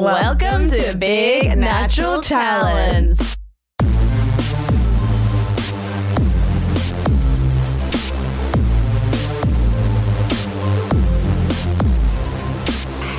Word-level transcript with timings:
Welcome 0.00 0.66
to 0.68 0.96
Big 0.96 1.58
Natural 1.58 2.22
Talents. 2.22 3.36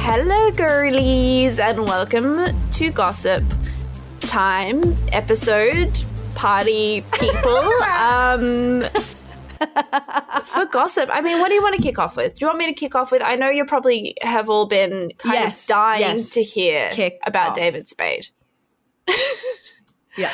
Hello, 0.02 0.52
girlies, 0.54 1.60
and 1.60 1.86
welcome 1.86 2.48
to 2.72 2.92
Gossip 2.92 3.44
Time 4.22 4.96
episode 5.12 6.04
party 6.34 7.04
people. 7.12 7.58
um, 8.02 8.86
for 10.44 10.66
gossip, 10.66 11.10
I 11.12 11.22
mean, 11.22 11.40
what 11.40 11.50
do 11.50 11.56
you 11.56 11.62
want 11.62 11.76
to 11.76 11.82
kick 11.82 12.00
off 12.00 12.16
with? 12.16 12.36
Do 12.40 12.46
you 12.46 12.48
want 12.48 12.60
me 12.60 12.68
to 12.68 12.74
kick 12.74 12.96
off 12.96 13.12
with? 13.12 13.24
I 13.24 13.36
know 13.36 13.50
you 13.50 13.66
probably 13.66 14.16
have 14.22 14.50
all 14.50 14.66
been 14.68 15.12
kind 15.18 15.36
Yes, 15.36 15.64
of 15.66 15.70
dying 15.70 16.02
yes. 16.02 16.30
to 16.32 16.44
hear 16.44 16.90
Kick 16.92 17.20
about 17.26 17.50
off. 17.50 17.56
David 17.56 17.88
Spade. 17.88 18.28
Yeah. 20.18 20.32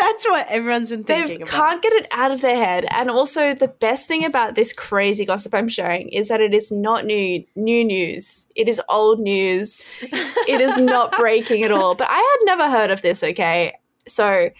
That's 0.00 0.28
what 0.28 0.46
everyone's 0.48 0.90
been 0.90 1.02
They 1.04 1.20
thinking 1.22 1.42
about. 1.42 1.50
can't 1.52 1.82
get 1.82 1.92
it 1.92 2.06
out 2.12 2.30
of 2.32 2.40
their 2.40 2.56
head. 2.56 2.86
And 2.90 3.08
also, 3.10 3.54
the 3.54 3.68
best 3.68 4.08
thing 4.08 4.24
about 4.24 4.54
this 4.56 4.72
crazy 4.72 5.24
gossip 5.24 5.54
I'm 5.54 5.68
sharing 5.68 6.08
is 6.10 6.28
that 6.28 6.40
it 6.40 6.52
is 6.54 6.70
not 6.72 7.04
new 7.04 7.44
new 7.56 7.84
news. 7.84 8.46
It 8.56 8.68
is 8.68 8.80
old 8.88 9.20
news. 9.20 9.84
it 10.02 10.60
is 10.60 10.78
not 10.78 11.12
breaking 11.16 11.62
at 11.62 11.70
all. 11.70 11.94
But 11.94 12.08
I 12.10 12.16
had 12.16 12.46
never 12.46 12.68
heard 12.70 12.90
of 12.90 13.02
this. 13.02 13.22
Okay, 13.22 13.74
so 14.08 14.50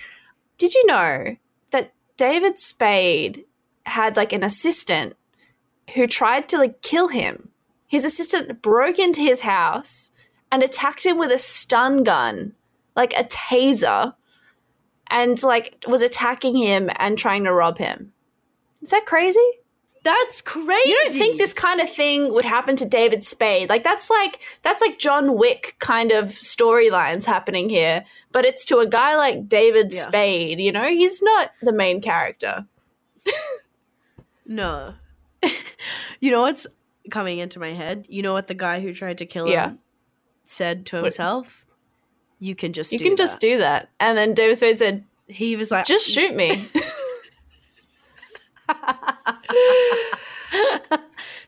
did 0.59 0.75
you 0.75 0.87
know 0.87 1.37
that 1.71 1.93
David 2.17 2.59
Spade 2.61 3.45
had 3.87 4.17
like 4.17 4.33
an 4.33 4.43
assistant 4.43 5.17
who 5.95 6.07
tried 6.07 6.49
to 6.49 6.59
like 6.59 6.83
kill 6.83 7.09
him? 7.09 7.51
His 7.87 8.05
assistant 8.05 8.61
broke 8.63 8.99
into 8.99 9.21
his 9.21 9.43
house 9.43 10.11
and 10.51 10.63
attacked 10.63 11.05
him 11.07 11.19
with 11.19 11.31
a 11.31 11.39
stun 11.39 12.03
gun, 12.03 12.55
like 12.97 13.13
a 13.19 13.25
taser 13.25 14.15
and 15.11 15.41
like 15.43 15.85
was 15.87 16.03
attacking 16.03 16.57
him 16.57 16.91
and 16.97 17.19
trying 17.19 17.45
to 17.45 17.53
rob 17.53 17.79
him. 17.79 18.13
Is 18.83 18.91
that 18.91 19.07
crazy? 19.07 19.41
That's 20.03 20.43
crazy. 20.43 20.91
You 20.91 21.01
don't 21.05 21.15
think 21.17 21.39
this 21.39 21.55
kind 21.55 21.81
of 21.81 21.91
thing 21.91 22.33
would 22.35 22.45
happen 22.45 22.77
to 22.77 22.85
David 22.87 23.25
Spade? 23.25 23.71
Like 23.71 23.85
that's 23.85 24.11
like 24.11 24.39
that's 24.63 24.83
like 24.83 24.99
John 24.99 25.39
Wick 25.39 25.77
kind 25.79 26.13
of 26.13 26.27
storylines 26.31 27.25
happening 27.25 27.71
here, 27.71 28.05
but 28.31 28.45
it's 28.45 28.67
to 28.67 28.79
a 28.79 28.87
guy 28.87 29.17
like 29.17 29.49
David 29.49 29.93
Yeah. 29.95 30.03
Spade, 30.03 30.61
you 30.61 30.73
know? 30.73 30.85
He's 30.85 31.23
not 31.23 31.53
the 31.63 31.73
main 31.73 32.03
character. 32.03 32.67
No. 34.47 34.95
you 36.21 36.31
know 36.31 36.43
what's 36.43 36.67
coming 37.11 37.39
into 37.39 37.59
my 37.59 37.69
head? 37.73 38.07
You 38.09 38.23
know 38.23 38.33
what 38.33 38.49
the 38.49 38.55
guy 38.55 38.81
who 38.81 38.93
tried 38.95 39.19
to 39.19 39.27
kill 39.27 39.47
him 39.47 39.79
said 40.45 40.87
to 40.87 40.97
What- 40.97 41.05
himself? 41.05 41.61
You 42.41 42.55
can 42.55 42.73
just 42.75 42.93
You 42.93 42.99
do 42.99 43.05
can 43.07 43.17
just 43.17 43.41
that. 43.41 43.47
do 43.47 43.59
that. 43.59 43.89
And 44.01 44.19
then 44.19 44.35
David 44.35 44.57
Spade 44.57 44.77
said, 44.79 45.05
He 45.29 45.57
was 45.57 45.71
like 45.71 45.87
"Just 45.87 46.07
shoot 46.11 46.35
me." 46.35 46.69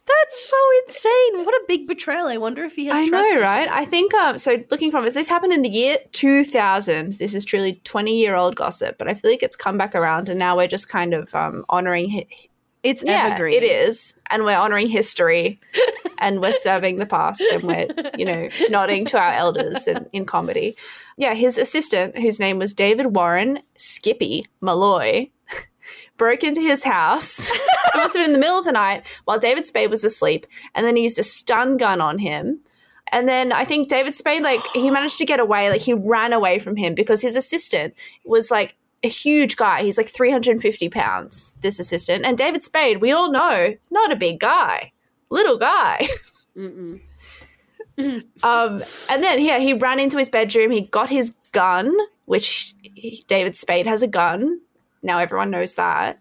That's 0.08 0.48
so 0.50 0.56
insane. 0.86 1.44
What 1.44 1.54
a 1.54 1.64
big 1.68 1.86
betrayal. 1.88 2.26
I 2.26 2.36
wonder 2.36 2.62
if 2.64 2.76
he 2.76 2.86
has 2.86 2.96
I 2.96 3.04
know, 3.06 3.40
right? 3.40 3.68
I 3.68 3.84
think 3.84 4.14
um 4.14 4.38
so 4.38 4.62
looking 4.70 4.90
from 4.90 5.04
this 5.04 5.14
this 5.14 5.28
happened 5.28 5.52
in 5.52 5.62
the 5.62 5.68
year 5.68 5.98
2000. 6.12 7.14
This 7.14 7.34
is 7.34 7.44
truly 7.44 7.80
20 7.84 8.16
year 8.16 8.36
old 8.36 8.54
gossip, 8.56 8.98
but 8.98 9.08
I 9.08 9.14
feel 9.14 9.30
like 9.30 9.42
it's 9.42 9.56
come 9.56 9.76
back 9.76 9.94
around 9.94 10.28
and 10.28 10.38
now 10.38 10.56
we're 10.56 10.68
just 10.68 10.88
kind 10.88 11.12
of 11.14 11.34
um 11.34 11.64
honoring 11.68 12.08
it's 12.86 13.02
yeah, 13.04 13.28
evergreen. 13.32 13.54
it 13.54 13.64
is. 13.64 14.14
And 14.30 14.44
we're 14.44 14.56
honoring 14.56 14.88
history 14.88 15.58
and 16.18 16.40
we're 16.40 16.52
serving 16.52 16.98
the 16.98 17.06
past 17.06 17.42
and 17.52 17.62
we're, 17.64 17.88
you 18.16 18.24
know, 18.24 18.48
nodding 18.68 19.04
to 19.06 19.20
our 19.20 19.32
elders 19.32 19.86
in, 19.88 20.06
in 20.12 20.24
comedy. 20.24 20.76
Yeah, 21.16 21.34
his 21.34 21.58
assistant, 21.58 22.16
whose 22.18 22.38
name 22.38 22.58
was 22.58 22.74
David 22.74 23.16
Warren 23.16 23.60
Skippy 23.76 24.44
Malloy, 24.60 25.30
broke 26.16 26.44
into 26.44 26.60
his 26.60 26.84
house. 26.84 27.50
it 27.54 27.60
must 27.96 28.14
have 28.14 28.24
been 28.24 28.26
in 28.26 28.32
the 28.32 28.38
middle 28.38 28.58
of 28.58 28.64
the 28.64 28.72
night 28.72 29.04
while 29.24 29.38
David 29.38 29.66
Spade 29.66 29.90
was 29.90 30.04
asleep. 30.04 30.46
And 30.74 30.86
then 30.86 30.96
he 30.96 31.02
used 31.02 31.18
a 31.18 31.24
stun 31.24 31.76
gun 31.76 32.00
on 32.00 32.18
him. 32.18 32.60
And 33.12 33.28
then 33.28 33.52
I 33.52 33.64
think 33.64 33.88
David 33.88 34.14
Spade, 34.14 34.42
like, 34.42 34.60
he 34.74 34.90
managed 34.90 35.18
to 35.18 35.24
get 35.24 35.40
away. 35.40 35.70
Like, 35.70 35.80
he 35.80 35.94
ran 35.94 36.32
away 36.32 36.58
from 36.58 36.76
him 36.76 36.94
because 36.94 37.22
his 37.22 37.36
assistant 37.36 37.94
was 38.24 38.50
like 38.50 38.76
a 39.02 39.08
huge 39.08 39.56
guy. 39.56 39.82
He's 39.82 39.98
like 39.98 40.08
350 40.08 40.88
pounds, 40.88 41.54
this 41.60 41.78
assistant. 41.78 42.24
And 42.24 42.36
David 42.36 42.62
Spade, 42.62 43.00
we 43.00 43.12
all 43.12 43.30
know, 43.30 43.74
not 43.90 44.12
a 44.12 44.16
big 44.16 44.40
guy, 44.40 44.92
little 45.30 45.58
guy. 45.58 46.08
Um, 48.42 48.82
and 49.08 49.22
then, 49.22 49.42
yeah, 49.42 49.58
he 49.58 49.72
ran 49.72 49.98
into 49.98 50.18
his 50.18 50.28
bedroom. 50.28 50.70
He 50.70 50.82
got 50.82 51.08
his 51.08 51.34
gun, 51.52 51.96
which 52.26 52.74
he, 52.82 53.24
David 53.26 53.56
Spade 53.56 53.86
has 53.86 54.02
a 54.02 54.06
gun. 54.06 54.60
Now 55.02 55.18
everyone 55.18 55.50
knows 55.50 55.74
that. 55.74 56.18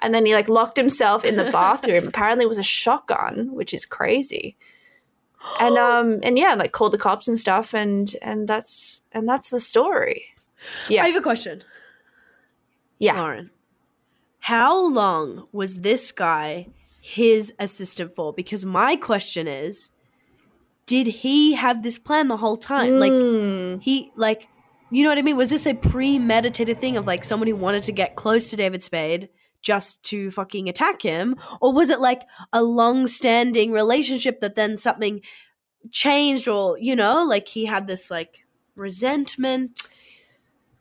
And 0.00 0.14
then 0.14 0.26
he 0.26 0.34
like 0.34 0.48
locked 0.48 0.76
himself 0.76 1.24
in 1.24 1.36
the 1.36 1.50
bathroom. 1.52 2.08
Apparently, 2.08 2.44
it 2.44 2.48
was 2.48 2.58
a 2.58 2.62
shotgun, 2.62 3.54
which 3.54 3.72
is 3.72 3.86
crazy. 3.86 4.56
And 5.60 5.76
um 5.76 6.20
and 6.22 6.38
yeah, 6.38 6.54
like 6.54 6.72
called 6.72 6.92
the 6.92 6.98
cops 6.98 7.28
and 7.28 7.38
stuff, 7.38 7.74
and 7.74 8.16
and 8.22 8.48
that's 8.48 9.02
and 9.12 9.28
that's 9.28 9.50
the 9.50 9.60
story. 9.60 10.24
Yeah, 10.88 11.02
I 11.02 11.08
have 11.08 11.16
a 11.16 11.20
question. 11.20 11.62
Yeah. 13.04 13.18
Lauren, 13.20 13.50
how 14.40 14.88
long 14.88 15.46
was 15.52 15.80
this 15.80 16.12
guy 16.12 16.68
his 17.00 17.52
assistant 17.58 18.14
for? 18.14 18.32
Because 18.32 18.64
my 18.64 18.96
question 18.96 19.46
is, 19.48 19.90
did 20.86 21.06
he 21.06 21.54
have 21.54 21.82
this 21.82 21.98
plan 21.98 22.28
the 22.28 22.36
whole 22.36 22.56
time? 22.56 22.98
Like 22.98 23.12
Mm. 23.12 23.82
he 23.82 24.12
like 24.16 24.48
you 24.90 25.02
know 25.02 25.08
what 25.08 25.18
I 25.18 25.22
mean? 25.22 25.36
Was 25.36 25.50
this 25.50 25.66
a 25.66 25.74
premeditated 25.74 26.80
thing 26.80 26.96
of 26.96 27.06
like 27.06 27.24
someone 27.24 27.48
who 27.48 27.56
wanted 27.56 27.82
to 27.84 27.92
get 27.92 28.14
close 28.14 28.50
to 28.50 28.56
David 28.56 28.82
Spade 28.82 29.28
just 29.60 30.04
to 30.04 30.30
fucking 30.30 30.68
attack 30.68 31.02
him? 31.02 31.34
Or 31.60 31.72
was 31.72 31.90
it 31.90 31.98
like 31.98 32.22
a 32.52 32.62
long 32.62 33.08
standing 33.08 33.72
relationship 33.72 34.40
that 34.40 34.54
then 34.54 34.76
something 34.76 35.20
changed 35.90 36.46
or, 36.46 36.78
you 36.78 36.94
know, 36.94 37.24
like 37.24 37.48
he 37.48 37.64
had 37.64 37.88
this 37.88 38.08
like 38.08 38.46
resentment 38.76 39.82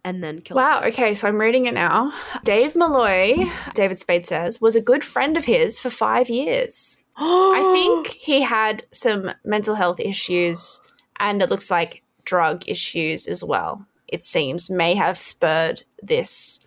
and 0.06 0.24
then 0.24 0.42
killed 0.42 0.58
Wow. 0.58 0.82
Okay, 0.86 1.16
so 1.16 1.28
I'm 1.28 1.40
reading 1.40 1.66
it 1.66 1.74
now. 1.74 2.14
Dave 2.44 2.76
Malloy, 2.76 3.46
David 3.74 4.00
Spade 4.00 4.26
says, 4.26 4.60
was 4.62 4.76
a 4.76 4.82
good 4.82 5.04
friend 5.04 5.38
of 5.38 5.46
his 5.46 5.80
for 5.80 5.90
five 5.90 6.30
years. 6.30 6.98
I 7.16 7.72
think 7.74 8.08
he 8.08 8.42
had 8.42 8.84
some 8.92 9.32
mental 9.44 9.76
health 9.76 10.00
issues 10.00 10.82
and 11.20 11.42
it 11.42 11.50
looks 11.50 11.70
like 11.72 12.02
drug 12.26 12.64
issues 12.68 13.28
as 13.28 13.44
well. 13.44 13.86
It 14.08 14.24
seems 14.24 14.70
may 14.70 14.96
have 14.96 15.18
spurred 15.18 15.84
this 16.02 16.60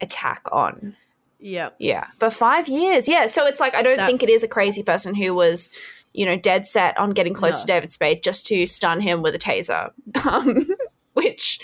attack 0.00 0.42
on. 0.52 0.96
Yeah. 1.38 1.70
Yeah. 1.78 2.06
But 2.18 2.32
five 2.32 2.68
years. 2.68 3.08
Yeah. 3.08 3.26
So 3.26 3.46
it's 3.46 3.60
like, 3.60 3.74
I 3.74 3.82
don't 3.82 3.96
That- 3.96 4.06
think 4.06 4.22
it 4.22 4.28
is 4.28 4.42
a 4.42 4.48
crazy 4.48 4.82
person 4.82 5.14
who 5.14 5.34
was, 5.34 5.70
you 6.12 6.24
know, 6.26 6.36
dead 6.36 6.66
set 6.66 6.96
on 6.98 7.10
getting 7.10 7.34
close 7.34 7.54
No. 7.54 7.60
to 7.60 7.66
David 7.66 7.92
Spade 7.92 8.22
just 8.22 8.46
to 8.46 8.66
stun 8.66 9.00
him 9.00 9.22
with 9.22 9.34
a 9.34 9.38
taser. 9.38 9.92
Um, 10.26 10.66
which, 11.12 11.60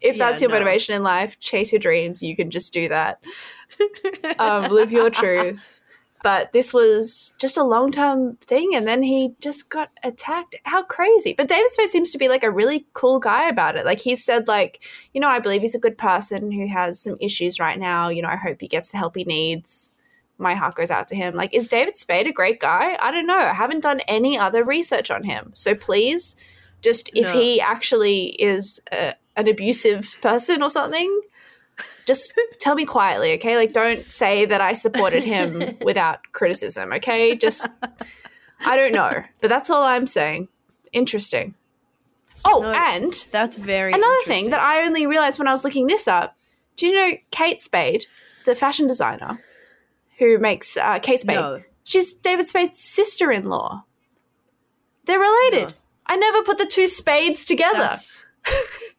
if 0.00 0.16
Yeah, 0.16 0.30
that's 0.30 0.42
your 0.42 0.50
no. 0.50 0.54
motivation 0.56 0.94
in 0.94 1.02
life, 1.02 1.38
chase 1.40 1.72
your 1.72 1.80
dreams. 1.80 2.22
You 2.22 2.36
can 2.36 2.50
just 2.50 2.72
do 2.72 2.88
that. 2.88 3.20
um, 4.38 4.70
live 4.72 4.92
your 4.92 5.10
truth. 5.22 5.80
But 6.22 6.52
this 6.52 6.72
was 6.74 7.34
just 7.38 7.56
a 7.56 7.62
long 7.62 7.92
term 7.92 8.36
thing, 8.36 8.74
and 8.74 8.86
then 8.88 9.02
he 9.02 9.34
just 9.38 9.70
got 9.70 9.90
attacked. 10.02 10.56
How 10.64 10.82
crazy! 10.82 11.34
But 11.36 11.46
David 11.46 11.70
Spade 11.70 11.90
seems 11.90 12.10
to 12.10 12.18
be 12.18 12.28
like 12.28 12.42
a 12.42 12.50
really 12.50 12.86
cool 12.94 13.20
guy 13.20 13.48
about 13.48 13.76
it. 13.76 13.84
Like 13.84 14.00
he 14.00 14.16
said, 14.16 14.48
like 14.48 14.80
you 15.12 15.20
know, 15.20 15.28
I 15.28 15.38
believe 15.38 15.60
he's 15.60 15.74
a 15.76 15.78
good 15.80 15.98
person 15.98 16.50
who 16.50 16.66
has 16.68 16.98
some 16.98 17.16
issues 17.20 17.60
right 17.60 17.78
now. 17.78 18.08
You 18.08 18.22
know, 18.22 18.28
I 18.28 18.36
hope 18.36 18.60
he 18.60 18.66
gets 18.66 18.90
the 18.90 18.96
help 18.98 19.14
he 19.14 19.24
needs. 19.24 19.94
My 20.38 20.54
heart 20.54 20.74
goes 20.74 20.90
out 20.90 21.06
to 21.08 21.14
him. 21.14 21.34
Like, 21.34 21.54
is 21.54 21.68
David 21.68 21.96
Spade 21.96 22.26
a 22.26 22.32
great 22.32 22.60
guy? 22.60 22.96
I 23.00 23.10
don't 23.10 23.26
know. 23.26 23.38
I 23.38 23.52
haven't 23.54 23.82
done 23.82 24.00
any 24.08 24.36
other 24.36 24.64
research 24.64 25.10
on 25.10 25.22
him. 25.22 25.52
So 25.54 25.74
please, 25.74 26.34
just 26.82 27.08
if 27.14 27.24
No. 27.26 27.32
he 27.40 27.60
actually 27.60 28.28
is 28.42 28.80
a, 28.90 29.14
an 29.36 29.48
abusive 29.48 30.16
person 30.20 30.62
or 30.62 30.70
something, 30.70 31.20
just 32.06 32.32
tell 32.58 32.74
me 32.74 32.84
quietly, 32.84 33.34
okay? 33.34 33.56
Like, 33.56 33.72
don't 33.72 34.10
say 34.10 34.44
that 34.46 34.60
I 34.60 34.72
supported 34.72 35.24
him 35.24 35.76
without 35.82 36.20
criticism, 36.32 36.92
okay? 36.94 37.36
Just, 37.36 37.68
I 38.64 38.76
don't 38.76 38.92
know. 38.92 39.22
But 39.40 39.48
that's 39.48 39.70
all 39.70 39.84
I'm 39.84 40.06
saying. 40.06 40.48
Interesting. 40.92 41.54
Oh, 42.44 42.60
No, 42.60 42.72
and 42.72 43.26
That's 43.32 43.56
very 43.56 43.92
another 43.92 44.22
thing 44.24 44.50
that 44.50 44.60
I 44.60 44.84
only 44.84 45.06
realized 45.06 45.38
when 45.38 45.48
I 45.48 45.52
was 45.52 45.64
looking 45.64 45.88
this 45.88 46.06
up 46.06 46.36
do 46.76 46.86
you 46.86 46.92
know 46.92 47.16
Kate 47.30 47.60
Spade, 47.60 48.06
the 48.44 48.54
fashion 48.54 48.86
designer 48.86 49.42
who 50.18 50.38
makes 50.38 50.76
uh, 50.76 50.98
Kate 50.98 51.20
Spade? 51.20 51.36
No. 51.36 51.62
She's 51.84 52.14
David 52.14 52.46
Spade's 52.46 52.80
sister 52.80 53.30
in 53.30 53.44
law. 53.44 53.84
They're 55.04 55.18
related. 55.18 55.68
No. 55.68 55.74
I 56.06 56.16
never 56.16 56.42
put 56.42 56.58
the 56.58 56.66
two 56.66 56.86
spades 56.86 57.44
together. 57.44 57.78
That's, 57.78 58.24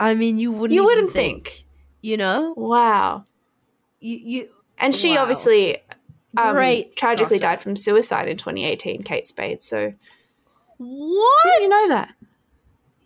I 0.00 0.14
mean, 0.14 0.38
you 0.38 0.52
wouldn't. 0.52 0.74
you 0.74 0.84
wouldn't 0.84 1.10
think. 1.10 1.64
You 2.00 2.16
know, 2.16 2.54
Wow. 2.56 3.24
you 4.00 4.16
you. 4.22 4.48
And 4.78 4.94
she 4.94 5.14
Wow. 5.16 5.22
obviously 5.22 5.78
um, 6.36 6.54
Great 6.54 6.94
tragically 6.96 7.38
gossip. 7.38 7.42
died 7.42 7.60
from 7.60 7.74
suicide 7.76 8.28
in 8.28 8.36
2018, 8.36 9.02
Kate 9.02 9.26
Spade. 9.26 9.62
So 9.62 9.92
What? 10.76 11.44
did 11.44 11.62
you 11.62 11.68
know 11.68 11.88
that? 11.88 12.14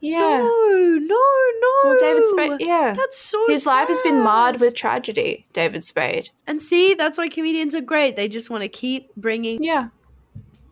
Yeah. 0.00 0.18
No, 0.38 0.98
no, 1.00 1.24
no. 1.60 1.70
Well, 1.84 1.96
David 2.00 2.24
Spade. 2.26 2.60
Yeah. 2.60 2.92
That's 2.94 3.16
so 3.16 3.46
His 3.48 3.64
life 3.66 3.88
has 3.88 4.02
been 4.02 4.20
marred 4.20 4.60
with 4.60 4.74
tragedy, 4.74 5.46
David 5.52 5.84
Spade. 5.84 6.30
And 6.46 6.60
see, 6.60 6.94
that's 6.94 7.16
why 7.16 7.28
comedians 7.28 7.74
are 7.74 7.80
great. 7.80 8.16
They 8.16 8.26
just 8.28 8.50
want 8.50 8.62
to 8.64 8.68
keep 8.68 9.14
bringing. 9.16 9.62
Yeah. 9.62 9.88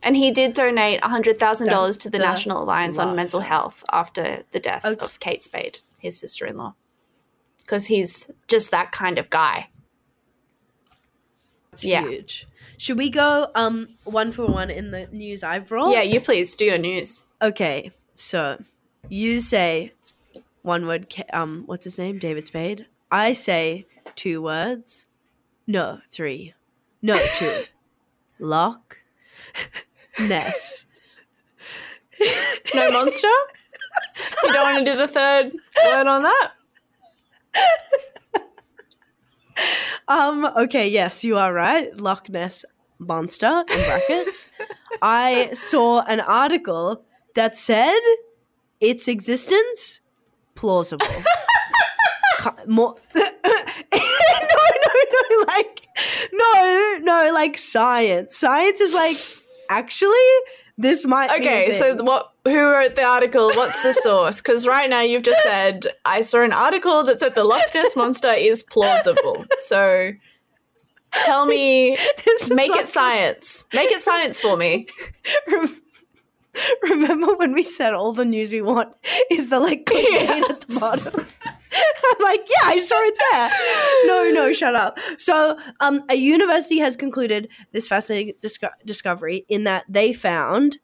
And 0.02 0.16
he 0.16 0.30
did 0.30 0.54
donate 0.54 1.00
$100,000 1.02 1.98
to 2.00 2.10
the, 2.10 2.18
The 2.18 2.24
National 2.24 2.62
Alliance 2.62 2.98
on. 2.98 3.14
Mental 3.16 3.40
Health 3.40 3.84
after 3.92 4.44
the 4.52 4.58
death 4.60 4.84
Okay. 4.84 5.04
of 5.04 5.20
Kate 5.20 5.42
Spade, 5.42 5.78
his 5.98 6.18
sister 6.18 6.46
in 6.46 6.56
law. 6.56 6.74
Because 7.60 7.86
he's 7.86 8.30
just 8.48 8.70
that 8.70 8.92
kind 8.92 9.18
of 9.18 9.28
guy. 9.30 9.68
It's 11.72 11.84
Yeah. 11.84 12.02
huge. 12.08 12.46
Should 12.78 12.96
we 12.98 13.10
go 13.10 13.50
um 13.54 13.88
one 14.04 14.32
for 14.32 14.46
one 14.46 14.70
in 14.70 14.90
the 14.90 15.06
news 15.12 15.44
I've 15.44 15.68
brought? 15.68 15.92
Yeah, 15.92 16.02
you 16.02 16.20
please 16.20 16.56
do 16.56 16.64
your 16.64 16.78
news. 16.78 17.24
Okay, 17.42 17.92
so 18.14 18.58
you 19.08 19.38
say 19.40 19.92
one 20.62 20.86
word. 20.86 21.14
Um, 21.32 21.64
what's 21.66 21.84
his 21.84 21.98
name? 21.98 22.18
David 22.18 22.46
Spade. 22.46 22.86
I 23.10 23.32
say 23.34 23.86
two 24.16 24.40
words. 24.42 25.06
No, 25.66 26.00
three. 26.10 26.54
No, 27.02 27.18
two. 27.36 27.62
Loch. 28.40 28.98
Ness. 30.28 30.86
No 32.74 32.90
monster? 32.90 33.28
you 34.44 34.52
don't 34.52 34.74
want 34.74 34.84
to 34.84 34.92
do 34.92 34.96
the 34.96 35.08
third 35.08 35.52
word 35.86 36.06
on 36.06 36.22
that? 36.22 36.52
Um. 40.08 40.44
Okay. 40.56 40.88
Yes, 40.88 41.22
you 41.24 41.36
are 41.36 41.52
right. 41.52 41.96
Loch 41.96 42.28
Ness 42.28 42.64
monster 42.98 43.64
in 43.70 43.84
brackets. 43.84 44.48
I 45.02 45.50
saw 45.52 46.02
an 46.02 46.20
article 46.20 47.04
that 47.34 47.56
said 47.56 48.00
its 48.80 49.06
existence 49.08 50.00
plausible. 50.54 51.06
More. 52.66 52.96
no, 53.14 53.22
no, 53.22 53.30
no. 55.12 55.44
Like, 55.46 55.86
no, 56.32 56.98
no. 57.02 57.30
Like 57.32 57.58
science. 57.58 58.36
Science 58.36 58.80
is 58.80 58.94
like 58.94 59.16
actually 59.70 60.16
this 60.76 61.06
might. 61.06 61.28
be 61.28 61.36
Okay, 61.36 61.72
so 61.72 61.94
what? 62.02 62.32
Who 62.46 62.58
wrote 62.58 62.96
the 62.96 63.04
article? 63.04 63.50
What's 63.54 63.82
the 63.82 63.92
source? 64.02 64.40
Because 64.40 64.66
right 64.66 64.88
now 64.88 65.00
you've 65.00 65.22
just 65.22 65.42
said 65.42 65.86
I 66.04 66.22
saw 66.22 66.42
an 66.42 66.52
article 66.52 67.02
that 67.04 67.20
said 67.20 67.34
the 67.34 67.44
Loch 67.44 67.74
Ness 67.74 67.94
monster 67.96 68.32
is 68.32 68.62
plausible. 68.62 69.44
So 69.60 70.12
tell 71.24 71.44
me, 71.46 71.96
This 72.24 72.50
make 72.50 72.72
it 72.72 72.88
science. 72.88 73.66
Make 73.72 73.90
it 73.90 74.00
science 74.00 74.40
for 74.40 74.56
me. 74.56 74.86
Remember 76.82 77.36
when 77.36 77.52
we 77.52 77.62
said 77.62 77.94
all 77.94 78.12
the 78.12 78.24
news 78.24 78.50
we 78.52 78.62
want 78.62 78.94
is 79.30 79.50
the 79.50 79.60
like 79.60 79.84
clickbait 79.86 80.50
at 80.50 80.60
the 80.60 80.78
bottom? 80.80 81.26
I'm 81.74 82.22
like, 82.22 82.40
yeah, 82.40 82.68
I 82.68 82.80
saw 82.80 82.98
it 83.00 83.18
there. 83.30 83.50
No, 84.06 84.30
no, 84.30 84.52
shut 84.52 84.74
up. 84.74 84.98
So, 85.18 85.58
um, 85.80 86.04
a 86.10 86.16
university 86.16 86.78
has 86.78 86.96
concluded 86.96 87.48
this 87.72 87.88
fascinating 87.88 88.34
disco- 88.40 88.68
discovery 88.84 89.44
in 89.48 89.64
that 89.64 89.84
they 89.88 90.12
found 90.12 90.78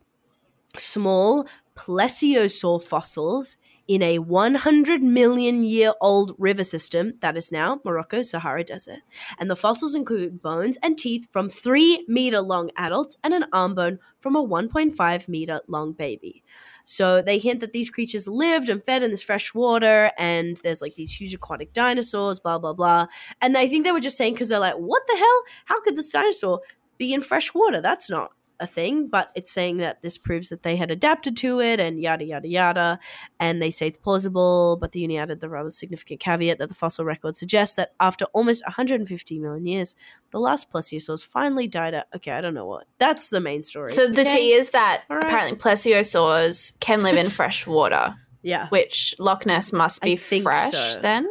small 0.76 1.46
plesiosaur 1.76 2.82
fossils 2.82 3.58
in 3.88 4.02
a 4.02 4.18
100 4.18 5.02
million 5.02 5.62
year 5.62 5.92
old 6.00 6.34
river 6.38 6.64
system 6.64 7.14
that 7.20 7.36
is 7.36 7.52
now 7.52 7.80
Morocco's 7.84 8.30
Sahara 8.30 8.64
Desert. 8.64 9.00
And 9.38 9.50
the 9.50 9.56
fossils 9.56 9.94
include 9.94 10.42
bones 10.42 10.76
and 10.82 10.98
teeth 10.98 11.28
from 11.30 11.48
3 11.48 12.04
meter 12.08 12.40
long 12.40 12.70
adults 12.76 13.16
and 13.22 13.32
an 13.32 13.44
arm 13.52 13.74
bone 13.74 13.98
from 14.18 14.34
a 14.34 14.44
1.5 14.44 15.28
meter 15.28 15.60
long 15.68 15.92
baby. 15.92 16.42
So 16.88 17.20
they 17.20 17.38
hint 17.38 17.58
that 17.60 17.72
these 17.72 17.90
creatures 17.90 18.28
lived 18.28 18.68
and 18.68 18.82
fed 18.82 19.02
in 19.02 19.10
this 19.10 19.22
fresh 19.22 19.52
water, 19.52 20.12
and 20.16 20.56
there's 20.62 20.80
like 20.80 20.94
these 20.94 21.12
huge 21.12 21.34
aquatic 21.34 21.72
dinosaurs, 21.72 22.38
blah, 22.38 22.58
blah, 22.58 22.74
blah. 22.74 23.08
And 23.42 23.58
I 23.58 23.66
think 23.66 23.84
they 23.84 23.90
were 23.90 23.98
just 23.98 24.16
saying, 24.16 24.34
because 24.34 24.50
they're 24.50 24.60
like, 24.60 24.76
what 24.76 25.02
the 25.08 25.16
hell? 25.16 25.42
How 25.64 25.80
could 25.80 25.96
this 25.96 26.12
dinosaur 26.12 26.60
be 26.96 27.12
in 27.12 27.22
fresh 27.22 27.52
water? 27.52 27.80
That's 27.80 28.08
not 28.08 28.30
a 28.60 28.66
thing, 28.66 29.08
but 29.08 29.30
it's 29.34 29.52
saying 29.52 29.78
that 29.78 30.02
this 30.02 30.16
proves 30.18 30.48
that 30.48 30.62
they 30.62 30.76
had 30.76 30.90
adapted 30.90 31.36
to 31.38 31.60
it 31.60 31.80
and 31.80 32.00
yada 32.00 32.24
yada 32.24 32.48
yada. 32.48 32.98
And 33.38 33.60
they 33.60 33.70
say 33.70 33.88
it's 33.88 33.98
plausible, 33.98 34.76
but 34.80 34.92
the 34.92 35.00
uni 35.00 35.18
added 35.18 35.40
the 35.40 35.48
rather 35.48 35.70
significant 35.70 36.20
caveat 36.20 36.58
that 36.58 36.68
the 36.68 36.74
fossil 36.74 37.04
record 37.04 37.36
suggests 37.36 37.76
that 37.76 37.92
after 38.00 38.24
almost 38.26 38.64
150 38.66 39.38
million 39.38 39.66
years, 39.66 39.96
the 40.30 40.40
last 40.40 40.70
plesiosaurs 40.70 41.24
finally 41.24 41.66
died 41.66 41.94
out. 41.94 42.06
Okay, 42.14 42.32
I 42.32 42.40
don't 42.40 42.54
know 42.54 42.66
what. 42.66 42.86
That's 42.98 43.28
the 43.28 43.40
main 43.40 43.62
story. 43.62 43.88
So 43.90 44.06
the 44.06 44.22
okay? 44.22 44.36
tea 44.36 44.52
is 44.52 44.70
that 44.70 45.02
right. 45.08 45.22
apparently 45.22 45.58
plesiosaurs 45.58 46.78
can 46.80 47.02
live 47.02 47.16
in 47.16 47.30
fresh 47.30 47.66
water, 47.66 48.14
Yeah. 48.42 48.68
which 48.68 49.14
Loch 49.18 49.46
Ness 49.46 49.72
must 49.72 50.02
be 50.02 50.16
fresh 50.16 50.72
so. 50.72 50.98
then. 51.00 51.28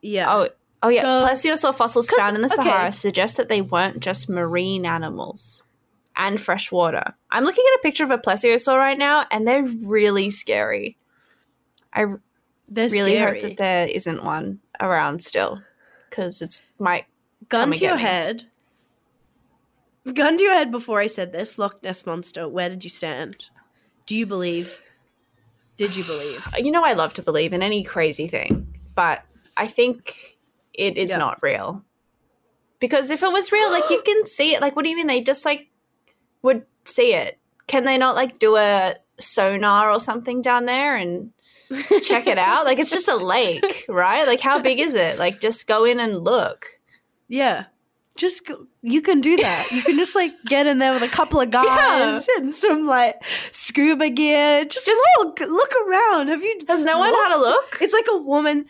Yeah. 0.00 0.34
Oh, 0.34 0.48
oh 0.82 0.88
yeah. 0.88 1.02
So- 1.02 1.26
plesiosaur 1.28 1.74
fossils 1.74 2.10
found 2.10 2.36
in 2.36 2.42
the 2.42 2.52
okay. 2.52 2.56
Sahara 2.68 2.92
suggest 2.92 3.36
that 3.36 3.48
they 3.48 3.60
weren't 3.60 4.00
just 4.00 4.28
marine 4.28 4.86
animals 4.86 5.62
and 6.16 6.40
fresh 6.40 6.70
water. 6.72 7.14
I'm 7.30 7.44
looking 7.44 7.64
at 7.72 7.78
a 7.78 7.82
picture 7.82 8.04
of 8.04 8.10
a 8.10 8.18
plesiosaur 8.18 8.76
right 8.76 8.98
now, 8.98 9.26
and 9.30 9.46
they're 9.46 9.62
really 9.64 10.30
scary. 10.30 10.96
I 11.92 12.06
They're 12.68 12.88
really 12.88 13.16
scary. 13.16 13.40
hope 13.40 13.48
that 13.50 13.56
there 13.58 13.86
isn't 13.86 14.24
one 14.24 14.60
around 14.80 15.22
still, 15.24 15.60
because 16.08 16.42
it's 16.42 16.62
might. 16.78 17.06
Gun 17.48 17.72
to 17.72 17.84
your 17.84 17.96
me. 17.96 18.02
head. 18.02 18.44
Gun 20.12 20.36
to 20.36 20.42
your 20.42 20.54
head 20.54 20.70
before 20.70 21.00
I 21.00 21.06
said 21.06 21.32
this. 21.32 21.58
Loch 21.58 21.82
Ness 21.82 22.04
Monster, 22.06 22.48
where 22.48 22.68
did 22.68 22.82
you 22.84 22.90
stand? 22.90 23.48
Do 24.06 24.16
you 24.16 24.26
believe? 24.26 24.80
Did 25.76 25.94
you 25.96 26.04
believe? 26.04 26.46
You 26.58 26.70
know, 26.70 26.84
I 26.84 26.92
love 26.94 27.14
to 27.14 27.22
believe 27.22 27.52
in 27.52 27.62
any 27.62 27.82
crazy 27.84 28.26
thing, 28.28 28.74
but 28.94 29.22
I 29.56 29.66
think 29.66 30.36
it 30.74 30.96
is 30.96 31.10
Yeah. 31.10 31.18
not 31.18 31.42
real. 31.42 31.84
Because 32.80 33.10
if 33.10 33.22
it 33.22 33.30
was 33.32 33.52
real, 33.52 33.70
like 33.70 33.88
you 33.90 34.02
can 34.04 34.26
see 34.26 34.54
it. 34.54 34.60
Like, 34.60 34.74
what 34.74 34.82
do 34.84 34.88
you 34.90 34.96
mean? 34.96 35.06
They 35.06 35.20
just 35.20 35.44
like 35.44 35.68
would 36.42 36.64
see 36.84 37.14
it. 37.14 37.38
Can 37.66 37.84
they 37.84 37.96
not 37.98 38.14
like 38.16 38.38
do 38.38 38.56
a 38.56 38.94
sonar 39.20 39.90
or 39.90 40.00
something 40.00 40.42
down 40.42 40.66
there 40.66 40.94
and 40.96 41.32
check 42.02 42.26
it 42.26 42.38
out? 42.38 42.64
Like, 42.64 42.78
it's 42.78 42.90
just 42.90 43.08
a 43.08 43.16
lake, 43.16 43.84
right? 43.88 44.26
Like, 44.26 44.40
how 44.40 44.58
big 44.58 44.78
is 44.80 44.94
it? 44.94 45.18
Like, 45.18 45.40
just 45.40 45.66
go 45.66 45.84
in 45.84 46.00
and 46.00 46.22
look. 46.22 46.66
Yeah. 47.28 47.66
Just 48.14 48.46
go, 48.46 48.66
you 48.82 49.00
can 49.00 49.22
do 49.22 49.38
that. 49.38 49.68
You 49.72 49.80
can 49.80 49.96
just 49.96 50.14
like 50.14 50.34
get 50.44 50.66
in 50.66 50.78
there 50.78 50.92
with 50.92 51.02
a 51.02 51.08
couple 51.08 51.40
of 51.40 51.50
guys 51.50 52.26
and 52.36 52.52
some 52.52 52.86
like 52.86 53.16
scuba 53.52 54.10
gear. 54.10 54.66
Just, 54.66 54.84
Just- 54.86 55.00
look, 55.18 55.40
look 55.40 55.72
around. 55.88 56.28
Have 56.28 56.42
you? 56.42 56.60
Has 56.68 56.84
no 56.84 56.98
one 56.98 57.14
had 57.14 57.34
a 57.34 57.38
look? 57.38 57.78
It's 57.80 57.94
like 57.94 58.06
a 58.12 58.18
woman. 58.18 58.66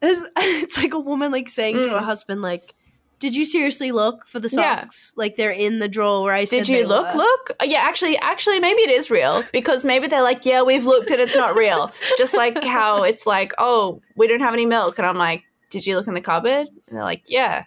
It's, 0.00 0.22
it's 0.38 0.78
like 0.78 0.94
a 0.94 0.98
woman 0.98 1.30
like 1.30 1.50
saying 1.50 1.76
to 1.76 1.90
her 1.90 1.98
Mm. 2.00 2.04
husband 2.04 2.40
like, 2.40 2.74
"Did 3.20 3.36
you 3.36 3.44
seriously 3.44 3.92
look 3.92 4.26
for 4.26 4.40
the 4.40 4.48
Yeah. 4.48 4.80
socks? 4.80 5.12
Like 5.16 5.36
they're 5.36 5.50
in 5.52 5.78
the 5.78 5.88
drawer 5.88 6.24
where 6.24 6.34
I 6.34 6.44
said 6.46 6.64
Did 6.64 6.68
you 6.70 6.86
look? 6.86 7.12
were." 7.12 7.18
Look? 7.18 7.50
Uh, 7.60 7.66
Yeah, 7.66 7.80
actually, 7.82 8.18
actually, 8.18 8.58
maybe 8.58 8.80
it 8.82 8.90
is 8.90 9.08
real 9.10 9.44
because 9.52 9.84
maybe 9.84 10.08
they're 10.08 10.22
like, 10.22 10.44
yeah, 10.44 10.62
we've 10.62 10.84
looked 10.86 11.10
and 11.12 11.20
it's 11.20 11.36
not 11.36 11.54
real. 11.56 11.92
Just 12.18 12.34
like 12.36 12.64
how 12.76 13.04
it's 13.04 13.26
like, 13.26 13.52
oh, 13.58 14.02
we 14.16 14.26
don't 14.26 14.40
have 14.40 14.54
any 14.54 14.66
milk, 14.66 14.98
and 14.98 15.06
I'm 15.06 15.16
like, 15.16 15.44
did 15.68 15.86
you 15.86 15.94
look 15.96 16.08
in 16.08 16.14
the 16.14 16.20
cupboard? 16.20 16.66
And 16.88 16.96
they're 16.96 17.04
like, 17.04 17.22
yeah, 17.28 17.64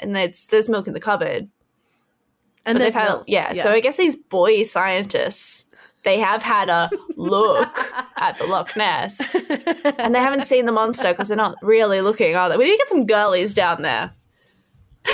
and 0.00 0.16
it's 0.16 0.46
there's 0.48 0.68
milk 0.68 0.86
in 0.88 0.92
the 0.94 1.00
cupboard. 1.00 1.48
And 2.64 2.78
But 2.78 2.84
they've 2.84 2.94
had, 2.94 3.04
milk. 3.08 3.24
yeah, 3.28 3.52
So 3.52 3.70
I 3.70 3.78
guess 3.78 3.96
these 3.96 4.16
boy 4.16 4.64
scientists, 4.64 5.66
they 6.02 6.18
have 6.18 6.42
had 6.42 6.68
a 6.68 6.90
look 7.16 7.92
at 8.16 8.36
the 8.38 8.46
Loch 8.46 8.76
Ness, 8.76 9.36
and 9.98 10.12
they 10.14 10.18
haven't 10.18 10.42
seen 10.42 10.66
the 10.66 10.72
monster 10.72 11.12
because 11.12 11.28
they're 11.28 11.36
not 11.36 11.54
really 11.62 12.00
looking, 12.00 12.34
are 12.34 12.48
they? 12.48 12.56
We 12.56 12.64
need 12.64 12.72
to 12.72 12.78
get 12.78 12.88
some 12.88 13.06
girlies 13.06 13.54
down 13.54 13.82
there. 13.82 14.10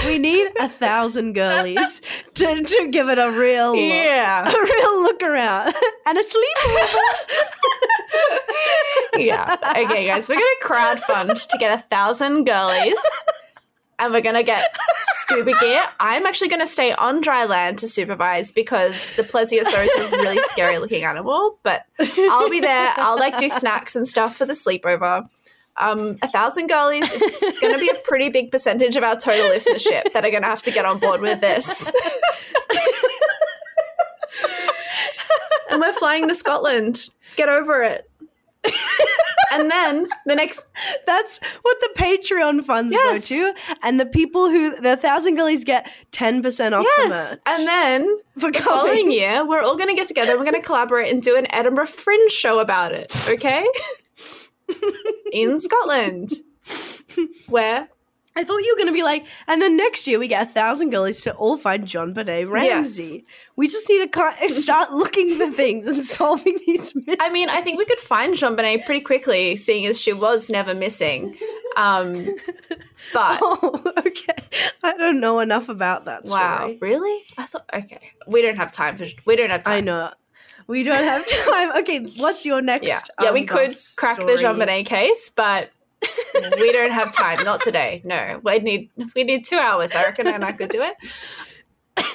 We 0.04 0.18
need 0.18 0.50
a 0.60 0.68
thousand 0.68 1.34
girlies 1.34 2.02
to, 2.34 2.62
to 2.62 2.88
give 2.90 3.08
it 3.08 3.18
a 3.18 3.30
real 3.30 3.70
look. 3.72 3.78
Yeah. 3.78 4.48
a 4.48 4.62
real 4.62 5.02
look 5.02 5.22
around 5.22 5.74
and 6.06 6.18
a 6.18 6.22
sleepover. 6.22 6.98
yeah. 9.18 9.56
Okay, 9.84 10.06
guys, 10.06 10.28
we're 10.28 10.36
gonna 10.36 10.46
crowdfund 10.62 11.48
to 11.48 11.58
get 11.58 11.78
a 11.78 11.82
thousand 11.82 12.44
girlies, 12.44 12.96
and 13.98 14.12
we're 14.12 14.20
gonna 14.20 14.42
get 14.42 14.64
scuba 15.04 15.52
gear. 15.60 15.82
I'm 16.00 16.26
actually 16.26 16.48
gonna 16.48 16.66
stay 16.66 16.92
on 16.92 17.20
dry 17.20 17.44
land 17.44 17.78
to 17.80 17.88
supervise 17.88 18.52
because 18.52 19.14
the 19.14 19.22
plesiosaur 19.22 19.84
is 19.84 20.12
a 20.12 20.16
really 20.16 20.38
scary 20.40 20.78
looking 20.78 21.04
animal. 21.04 21.58
But 21.62 21.84
I'll 21.98 22.50
be 22.50 22.60
there. 22.60 22.92
I'll 22.96 23.18
like 23.18 23.38
do 23.38 23.48
snacks 23.48 23.96
and 23.96 24.06
stuff 24.06 24.36
for 24.36 24.46
the 24.46 24.54
sleepover. 24.54 25.28
Um, 25.78 26.18
a 26.22 26.28
thousand 26.28 26.66
girlies. 26.68 27.10
It's 27.12 27.58
gonna 27.60 27.78
be 27.78 27.88
a 27.88 27.94
pretty 28.04 28.28
big 28.28 28.50
percentage 28.50 28.94
of 28.96 29.02
our 29.02 29.16
total 29.16 29.50
listenership 29.50 30.12
that 30.12 30.24
are 30.24 30.30
gonna 30.30 30.46
have 30.46 30.62
to 30.62 30.70
get 30.70 30.84
on 30.84 30.98
board 30.98 31.20
with 31.22 31.40
this. 31.40 31.92
and 35.70 35.80
we're 35.80 35.92
flying 35.94 36.28
to 36.28 36.34
Scotland. 36.34 37.08
Get 37.36 37.48
over 37.48 37.82
it. 37.82 38.08
and 39.52 39.68
then 39.70 40.06
the 40.24 40.36
next 40.36 40.64
That's 41.04 41.40
what 41.62 41.76
the 41.80 41.88
Patreon 42.00 42.62
funds 42.62 42.94
Yes. 42.94 43.28
go 43.28 43.34
to, 43.52 43.54
and 43.82 43.98
the 43.98 44.06
people 44.06 44.48
who 44.48 44.76
the 44.80 44.96
thousand 44.96 45.34
girlies 45.34 45.64
get 45.64 45.90
ten 46.12 46.42
percent 46.42 46.74
off 46.74 46.84
the 46.84 47.02
yes, 47.08 47.36
and 47.46 47.66
then 47.66 48.18
for 48.38 48.52
the 48.52 48.60
following 48.60 48.90
coming. 49.06 49.10
year 49.12 49.44
we're 49.44 49.60
all 49.60 49.76
going 49.76 49.88
to 49.88 49.94
get 49.96 50.06
together. 50.06 50.38
We're 50.38 50.44
going 50.44 50.54
to 50.54 50.60
collaborate 50.66 51.10
and 51.12 51.20
do 51.22 51.34
an 51.36 51.52
Edinburgh 51.52 51.86
Fringe 51.86 52.30
show 52.30 52.60
about 52.60 52.92
it. 52.92 53.10
Okay, 53.28 53.66
in 55.32 55.60
Scotland, 55.60 56.30
where 57.48 57.88
I 58.34 58.44
thought 58.44 58.58
you 58.58 58.74
were 58.74 58.78
gonna 58.78 58.92
be 58.92 59.02
like, 59.02 59.26
and 59.46 59.60
then 59.60 59.76
next 59.76 60.06
year 60.06 60.18
we 60.18 60.26
get 60.26 60.48
a 60.48 60.50
thousand 60.50 60.90
girlies 60.90 61.20
to 61.22 61.34
all 61.34 61.58
find 61.58 61.84
JonBenét 61.84 62.48
Ramsey. 62.48 63.26
We 63.56 63.68
just 63.68 63.88
need 63.88 64.10
to 64.10 64.48
start 64.48 64.92
looking 64.92 65.36
for 65.36 65.50
things 65.50 65.86
and 65.86 66.02
solving 66.02 66.58
these 66.66 66.94
mysteries. 66.94 67.18
I 67.20 67.30
mean, 67.32 67.50
I 67.50 67.60
think 67.60 67.78
we 67.78 67.84
could 67.84 67.98
find 67.98 68.34
JonBenét 68.34 68.86
pretty 68.86 69.02
quickly, 69.02 69.56
seeing 69.56 69.84
as 69.86 70.00
she 70.00 70.12
was 70.12 70.48
never 70.48 70.74
missing. 70.74 71.36
Um, 71.76 72.14
but 73.12 73.38
oh, 73.42 73.92
okay. 73.98 74.34
I 74.82 74.96
don't 74.96 75.20
know 75.20 75.40
enough 75.40 75.68
about 75.68 76.06
that. 76.06 76.24
wow, 76.24 76.74
really? 76.80 77.24
I 77.36 77.44
thought 77.44 77.68
okay, 77.72 78.12
we 78.26 78.40
don't 78.40 78.56
have 78.56 78.72
time 78.72 78.96
for 78.96 79.06
we 79.26 79.36
don't 79.36 79.50
have 79.50 79.64
time. 79.64 79.74
I 79.74 79.80
know. 79.80 80.10
We 80.72 80.84
don't 80.84 81.04
have 81.04 81.28
time. 81.44 81.80
Okay, 81.80 82.14
what's 82.16 82.46
your 82.46 82.62
next? 82.62 82.88
Yeah, 82.88 83.00
yeah, 83.20 83.30
we 83.30 83.40
um, 83.40 83.46
could 83.46 83.76
crack 83.96 84.18
the? 84.18 84.24
JonBenét 84.24 84.86
case, 84.86 85.28
but 85.28 85.68
we 86.58 86.72
don't 86.72 86.90
have 86.90 87.12
time. 87.12 87.44
Not 87.44 87.60
today. 87.60 88.00
No, 88.06 88.40
we 88.42 88.58
need 88.60 88.90
we 89.14 89.22
need 89.22 89.44
two 89.44 89.58
hours. 89.58 89.94
I 89.94 90.04
reckon, 90.04 90.28
and 90.28 90.42
I 90.42 90.52
could 90.52 90.70
do 90.70 90.82
it. 90.82 90.96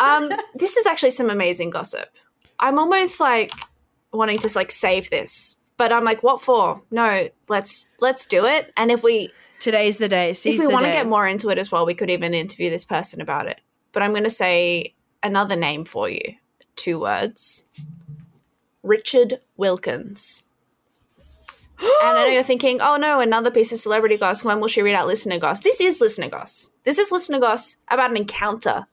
Um, 0.00 0.32
this 0.56 0.76
is 0.76 0.84
actually 0.84 1.10
some 1.10 1.30
amazing 1.30 1.70
gossip. 1.70 2.08
I'm 2.58 2.76
almost 2.76 3.20
like 3.20 3.52
wanting 4.12 4.38
to 4.38 4.50
like 4.56 4.72
save 4.72 5.08
this, 5.10 5.54
but 5.76 5.92
I'm 5.92 6.02
like, 6.02 6.24
what 6.24 6.42
for? 6.42 6.82
No, 6.90 7.28
let's 7.48 7.86
let's 8.00 8.26
do 8.26 8.44
it. 8.44 8.72
And 8.76 8.90
if 8.90 9.04
we 9.04 9.30
Today's 9.60 9.98
the 9.98 10.08
day. 10.08 10.32
Seize 10.32 10.58
if 10.58 10.66
we 10.66 10.72
want 10.72 10.86
to 10.86 10.90
get 10.90 11.06
more 11.06 11.24
into 11.24 11.50
it 11.50 11.56
as 11.56 11.70
well, 11.70 11.86
we 11.86 11.94
could 11.94 12.10
even 12.10 12.34
interview 12.34 12.68
this 12.68 12.84
person 12.84 13.20
about 13.20 13.46
it. 13.46 13.60
But 13.92 14.02
I'm 14.02 14.10
going 14.10 14.24
to 14.24 14.30
say 14.30 14.94
another 15.22 15.54
name 15.54 15.84
for 15.84 16.08
you. 16.08 16.34
Two 16.74 16.98
words. 16.98 17.64
Richard 18.82 19.40
Wilkins. 19.56 20.44
and 21.80 21.88
I 22.02 22.26
know 22.26 22.32
you're 22.32 22.42
thinking, 22.42 22.80
oh 22.80 22.96
no, 22.96 23.20
another 23.20 23.50
piece 23.50 23.72
of 23.72 23.78
celebrity 23.78 24.16
goss. 24.16 24.44
When 24.44 24.60
will 24.60 24.68
she 24.68 24.82
read 24.82 24.94
out 24.94 25.06
listener 25.06 25.38
goss? 25.38 25.60
This 25.60 25.80
is 25.80 26.00
listener 26.00 26.28
goss. 26.28 26.70
This 26.84 26.98
is 26.98 27.10
listener 27.10 27.40
goss 27.40 27.76
about 27.88 28.10
an 28.10 28.16
encounter 28.16 28.86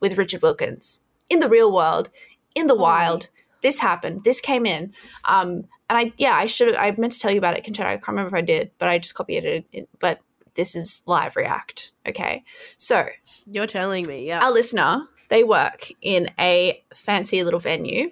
with 0.00 0.18
Richard 0.18 0.42
Wilkins 0.42 1.02
in 1.30 1.38
the 1.38 1.48
real 1.48 1.72
world, 1.72 2.10
in 2.54 2.66
the 2.66 2.74
wild. 2.74 3.28
This 3.62 3.78
happened. 3.78 4.24
This 4.24 4.40
came 4.40 4.66
in. 4.66 4.92
Um, 5.24 5.68
and 5.88 5.98
I, 5.98 6.12
yeah, 6.16 6.34
I 6.34 6.46
should 6.46 6.68
have, 6.68 6.76
I 6.76 6.98
meant 6.98 7.12
to 7.12 7.20
tell 7.20 7.30
you 7.30 7.38
about 7.38 7.56
it, 7.56 7.64
Conchetta. 7.64 7.86
I 7.86 7.96
can't 7.96 8.08
remember 8.08 8.36
if 8.36 8.42
I 8.42 8.44
did, 8.44 8.72
but 8.78 8.88
I 8.88 8.98
just 8.98 9.14
copied 9.14 9.44
it. 9.44 9.64
In, 9.72 9.86
but 10.00 10.20
this 10.54 10.74
is 10.74 11.02
live 11.06 11.36
react. 11.36 11.92
Okay. 12.06 12.44
So 12.76 13.06
You're 13.46 13.66
telling 13.66 14.06
me, 14.06 14.26
yeah. 14.26 14.44
our 14.44 14.50
listener, 14.50 15.06
they 15.32 15.44
work 15.44 15.88
in 16.02 16.30
a 16.38 16.84
fancy 16.94 17.42
little 17.42 17.58
venue. 17.58 18.10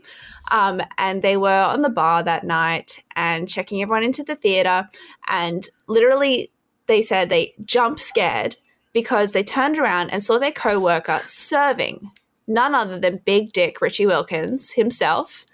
Um, 0.50 0.80
and 0.96 1.20
they 1.20 1.36
were 1.36 1.50
on 1.50 1.82
the 1.82 1.90
bar 1.90 2.22
that 2.22 2.44
night 2.44 3.04
and 3.14 3.46
checking 3.46 3.82
everyone 3.82 4.04
into 4.04 4.24
the 4.24 4.34
theater. 4.34 4.88
And 5.28 5.68
literally, 5.86 6.50
they 6.86 7.02
said 7.02 7.28
they 7.28 7.52
jump 7.66 8.00
scared 8.00 8.56
because 8.94 9.32
they 9.32 9.44
turned 9.44 9.78
around 9.78 10.08
and 10.08 10.24
saw 10.24 10.38
their 10.38 10.50
co 10.50 10.80
worker 10.80 11.20
serving 11.26 12.10
none 12.46 12.74
other 12.74 12.98
than 12.98 13.20
Big 13.26 13.52
Dick 13.52 13.82
Richie 13.82 14.06
Wilkins 14.06 14.72
himself 14.72 15.44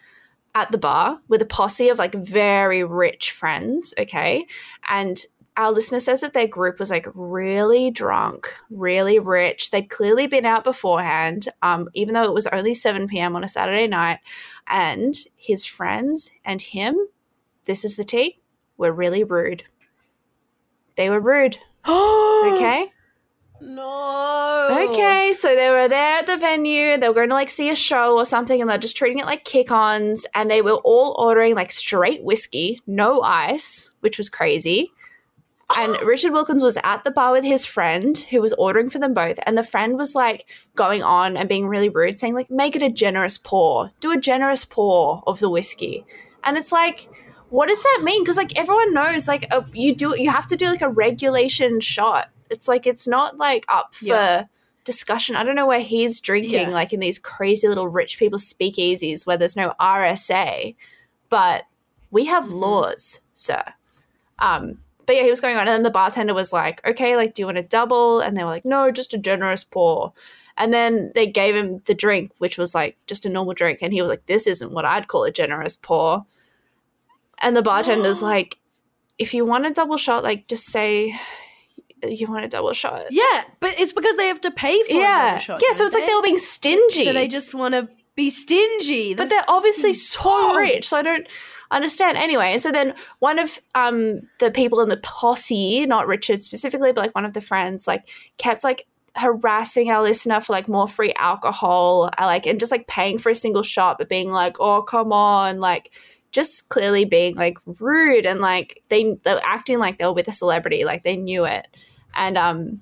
at 0.55 0.71
the 0.71 0.79
bar 0.79 1.19
with 1.27 1.43
a 1.43 1.47
posse 1.47 1.89
of 1.89 1.99
like 1.99 2.15
very 2.15 2.85
rich 2.85 3.33
friends. 3.33 3.93
Okay. 3.99 4.47
And 4.89 5.19
our 5.57 5.73
listener 5.73 6.01
says 6.01 6.21
that 6.21 6.35
their 6.35 6.47
group 6.47 6.79
was 6.79 6.91
like 6.91 7.07
really 7.15 7.91
drunk, 7.91 8.53
really 8.71 9.19
rich. 9.19 9.71
They'd 9.71 9.89
clearly 9.89 10.27
been 10.27 10.45
out 10.45 10.65
beforehand, 10.65 11.49
um, 11.63 11.89
even 11.95 12.15
though 12.15 12.25
it 12.25 12.35
was 12.35 12.47
only 12.49 12.75
7 12.75 13.07
p.m. 13.09 13.35
on 13.35 13.45
a 13.45 13.49
Saturday 13.49 13.87
night. 13.87 14.19
And 14.67 15.15
his 15.35 15.65
friends 15.65 16.31
and 16.45 16.61
him, 16.61 16.97
this 17.65 17.85
is 17.85 17.97
the 17.97 18.05
tea, 18.05 18.39
were 18.77 18.93
really 18.93 19.25
rude. 19.25 19.65
They 20.97 21.11
were 21.11 21.21
rude. 21.21 21.59
Okay. 22.47 22.93
no. 23.61 24.91
Okay, 24.91 25.33
so 25.33 25.55
they 25.55 25.71
were 25.71 25.89
there 25.89 26.19
at 26.19 26.27
the 26.27 26.37
venue. 26.37 26.99
They 26.99 27.09
were 27.09 27.15
going 27.15 27.31
to 27.31 27.35
like 27.35 27.51
see 27.51 27.71
a 27.71 27.77
show 27.77 28.17
or 28.17 28.25
something, 28.25 28.61
and 28.61 28.69
they're 28.69 28.79
just 28.79 28.97
treating 28.97 29.19
it 29.19 29.27
like 29.27 29.45
kick-ons. 29.45 30.27
And 30.35 30.51
they 30.51 30.63
were 30.63 30.77
all 30.85 31.17
ordering 31.19 31.55
like 31.55 31.73
straight 31.73 32.23
whiskey, 32.23 32.81
no 32.87 33.23
ice, 33.23 33.91
which 34.01 34.19
was 34.19 34.29
crazy. 34.29 34.93
And 35.77 36.01
Richard 36.03 36.33
Wilkins 36.33 36.63
was 36.63 36.79
at 36.85 37.03
the 37.03 37.11
bar 37.11 37.33
with 37.33 37.45
his 37.45 37.65
friend 37.65 38.17
who 38.31 38.41
was 38.41 38.53
ordering 38.53 38.89
for 38.89 38.99
them 39.01 39.13
both. 39.15 39.39
And 39.45 39.59
the 39.59 39.65
friend 39.65 39.99
was 39.99 40.15
like 40.15 40.47
going 40.77 41.03
on 41.03 41.37
and 41.37 41.49
being 41.49 41.67
really 41.67 41.89
rude, 41.89 42.19
saying, 42.19 42.35
like, 42.35 42.51
make 42.51 42.77
it 42.77 42.83
a 42.83 42.89
generous 42.89 43.37
pour. 43.37 43.91
Do 44.01 44.13
a 44.13 44.17
generous 44.21 44.65
pour 44.65 45.25
of 45.27 45.41
the 45.41 45.51
whiskey. 45.51 46.05
And 46.45 46.57
it's 46.57 46.71
like, 46.71 47.09
what 47.51 47.69
does 47.69 47.83
that 47.83 48.01
mean? 48.05 48.23
Because 48.23 48.37
like 48.37 48.57
everyone 48.59 48.95
knows, 48.95 49.27
like 49.27 49.47
uh, 49.51 49.63
you 49.73 49.95
do, 49.95 50.15
you 50.17 50.31
have 50.31 50.47
to 50.49 50.57
do 50.57 50.67
like 50.67 50.83
a 50.83 50.89
regulation 50.89 51.81
shot. 51.81 52.31
It's 52.49 52.69
like 52.69 52.87
it's 52.87 53.09
not 53.09 53.37
like 53.37 53.65
up 53.69 53.95
for 53.97 54.05
Yeah. 54.05 54.45
discussion. 54.85 55.35
I 55.35 55.43
don't 55.43 55.57
know 55.57 55.67
where 55.67 55.81
he's 55.81 56.21
drinking, 56.21 56.53
Yeah. 56.53 56.69
like 56.71 56.93
in 56.93 57.01
these 57.01 57.19
crazy 57.19 57.67
little 57.67 57.89
rich 57.89 58.19
people 58.19 58.39
speakeasies 58.39 59.27
where 59.27 59.37
there's 59.37 59.57
no 59.57 59.75
RSA, 59.81 60.77
but 61.29 61.65
we 62.13 62.27
have 62.27 62.51
laws, 62.51 63.21
sir. 63.33 63.63
Um, 64.39 64.79
but 65.07 65.17
yeah, 65.17 65.23
he 65.23 65.31
was 65.31 65.41
going 65.41 65.57
on, 65.57 65.63
and 65.63 65.69
then 65.69 65.83
the 65.85 65.91
bartender 65.91 66.35
was 66.35 66.53
like, 66.53 66.85
"Okay, 66.87 67.17
like, 67.17 67.35
do 67.35 67.43
you 67.43 67.47
want 67.47 67.59
a 67.59 67.63
double?" 67.63 68.21
And 68.21 68.37
they 68.37 68.43
were 68.43 68.51
like, 68.51 68.65
"No, 68.65 68.91
just 68.91 69.15
a 69.15 69.19
generous 69.19 69.65
pour." 69.65 70.13
And 70.59 70.73
then 70.73 71.13
they 71.15 71.27
gave 71.27 71.55
him 71.55 71.83
the 71.87 71.95
drink, 71.95 72.33
which 72.39 72.59
was 72.59 72.75
like 72.75 72.97
just 73.07 73.27
a 73.27 73.29
normal 73.29 73.55
drink, 73.55 73.79
and 73.83 73.93
he 73.93 74.03
was 74.03 74.11
like, 74.11 74.27
"This 74.27 74.47
isn't 74.47 74.73
what 74.73 74.85
I'd 74.85 75.09
call 75.09 75.25
a 75.25 75.31
generous 75.31 75.77
pour." 75.77 76.27
And 77.39 77.57
the 77.57 77.63
bartender's 77.63 78.23
like, 78.33 78.59
"If 79.19 79.33
you 79.33 79.45
want 79.45 79.67
a 79.67 79.71
double 79.71 79.97
shot, 79.97 80.25
like, 80.25 80.49
just 80.49 80.67
say 80.67 81.19
you 82.03 82.27
want 82.27 82.45
a 82.45 82.49
double 82.49 82.73
shot." 82.73 83.07
Yeah, 83.11 83.45
but 83.61 83.79
it's 83.79 83.93
because 83.93 84.17
they 84.17 84.27
have 84.27 84.41
to 84.43 84.51
pay 84.51 84.83
for 84.85 84.93
a 84.93 84.97
yeah, 84.97 85.29
double 85.31 85.41
shot. 85.41 85.63
yeah. 85.63 85.73
So 85.73 85.85
it's 85.85 85.95
like 85.95 86.03
they? 86.03 86.09
they 86.09 86.15
were 86.17 86.23
being 86.23 86.39
stingy. 86.39 87.05
So 87.05 87.13
they 87.13 87.29
just 87.29 87.55
want 87.55 87.75
to 87.75 87.89
be 88.17 88.31
stingy. 88.31 89.15
but 89.15 89.29
they're 89.29 89.45
obviously 89.47 89.93
mm. 89.93 89.97
so 89.97 90.21
oh. 90.25 90.57
rich, 90.57 90.89
so 90.89 90.97
I 90.97 91.03
don't 91.03 91.29
understand. 91.71 92.17
Anyway, 92.19 92.53
and 92.53 92.63
so 92.63 92.71
then 92.73 92.95
one 93.19 93.39
of 93.39 93.61
um 93.75 94.21
the 94.39 94.51
people 94.51 94.81
in 94.81 94.89
the 94.89 94.97
posse, 94.99 95.85
not 95.87 96.07
Richard 96.07 96.43
specifically, 96.43 96.93
but 96.93 97.01
like 97.01 97.15
one 97.15 97.25
of 97.25 97.33
the 97.33 97.41
friends, 97.41 97.87
like 97.87 98.09
kept 98.39 98.65
like 98.65 98.87
harassing 99.17 99.91
our 99.91 100.03
listener 100.03 100.41
for 100.41 100.53
like 100.53 100.69
more 100.69 100.87
free 100.89 101.13
alcohol, 101.19 102.11
like 102.21 102.47
and 102.47 102.61
just 102.61 102.73
like 102.73 102.87
paying 102.87 103.19
for 103.19 103.31
a 103.31 103.35
single 103.35 103.63
shot, 103.63 103.99
but 103.99 104.09
being 104.09 104.31
like, 104.31 104.57
oh 104.61 104.83
come 104.83 105.13
on, 105.13 105.59
like 105.59 105.91
just 106.33 106.69
clearly 106.69 107.05
being 107.05 107.35
like 107.35 107.57
rude 107.81 108.27
and 108.27 108.41
like 108.41 108.83
they 108.89 109.17
they 109.25 109.35
were 109.35 109.41
acting 109.45 109.79
like 109.79 109.99
they 109.99 110.05
were 110.05 110.13
with 110.13 110.29
a 110.29 110.33
celebrity, 110.33 110.85
like 110.85 111.03
they 111.05 111.17
knew 111.17 111.45
it, 111.45 111.67
and 112.15 112.37
um. 112.37 112.81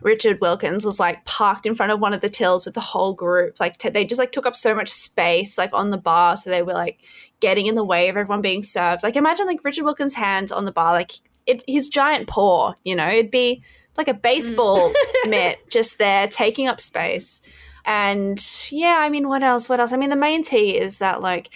Richard 0.00 0.40
Wilkins 0.40 0.86
was 0.86 1.00
like 1.00 1.24
parked 1.24 1.66
in 1.66 1.74
front 1.74 1.90
of 1.90 1.98
one 1.98 2.14
of 2.14 2.20
the 2.20 2.28
tills 2.28 2.64
with 2.64 2.74
the 2.74 2.80
whole 2.80 3.14
group. 3.14 3.58
Like 3.58 3.78
t- 3.78 3.88
they 3.88 4.04
just 4.04 4.20
like 4.20 4.30
took 4.30 4.46
up 4.46 4.54
so 4.54 4.72
much 4.72 4.90
space 4.90 5.58
like 5.58 5.70
on 5.72 5.90
the 5.90 5.98
bar, 5.98 6.36
so 6.36 6.50
they 6.50 6.62
were 6.62 6.72
like 6.72 7.00
getting 7.40 7.66
in 7.66 7.74
the 7.74 7.84
way 7.84 8.08
of 8.08 8.16
everyone 8.16 8.40
being 8.40 8.62
served. 8.62 9.02
Like 9.02 9.16
imagine 9.16 9.46
like 9.46 9.64
Richard 9.64 9.84
Wilkins' 9.84 10.14
hand 10.14 10.50
on 10.52 10.64
the 10.64 10.72
bar, 10.72 10.92
like 10.92 11.12
it, 11.46 11.62
his 11.66 11.88
giant 11.88 12.28
paw. 12.28 12.74
You 12.84 12.96
know, 12.96 13.08
it'd 13.08 13.30
be 13.30 13.62
like 13.96 14.08
a 14.08 14.14
baseball 14.14 14.92
mitt 15.26 15.58
just 15.70 15.98
there 15.98 16.28
taking 16.28 16.66
up 16.68 16.80
space. 16.80 17.40
And 17.84 18.44
yeah, 18.70 18.98
I 19.00 19.08
mean, 19.08 19.28
what 19.28 19.42
else? 19.42 19.68
What 19.68 19.80
else? 19.80 19.92
I 19.92 19.96
mean, 19.96 20.10
the 20.10 20.16
main 20.16 20.42
tea 20.42 20.76
is 20.76 20.98
that 20.98 21.20
like 21.20 21.50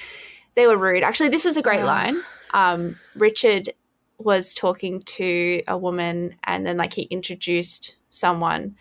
they 0.54 0.66
were 0.66 0.76
rude. 0.76 1.02
Actually, 1.02 1.28
this 1.30 1.46
is 1.46 1.56
a 1.56 1.62
great 1.62 1.80
Yeah. 1.80 1.86
line. 1.86 2.16
Um, 2.54 2.96
Richard 3.14 3.70
was 4.18 4.54
talking 4.54 5.00
to 5.00 5.62
a 5.66 5.76
woman, 5.76 6.36
and 6.44 6.64
then 6.66 6.76
like 6.76 6.92
he 6.94 7.02
introduced 7.02 7.96
someone 8.10 8.76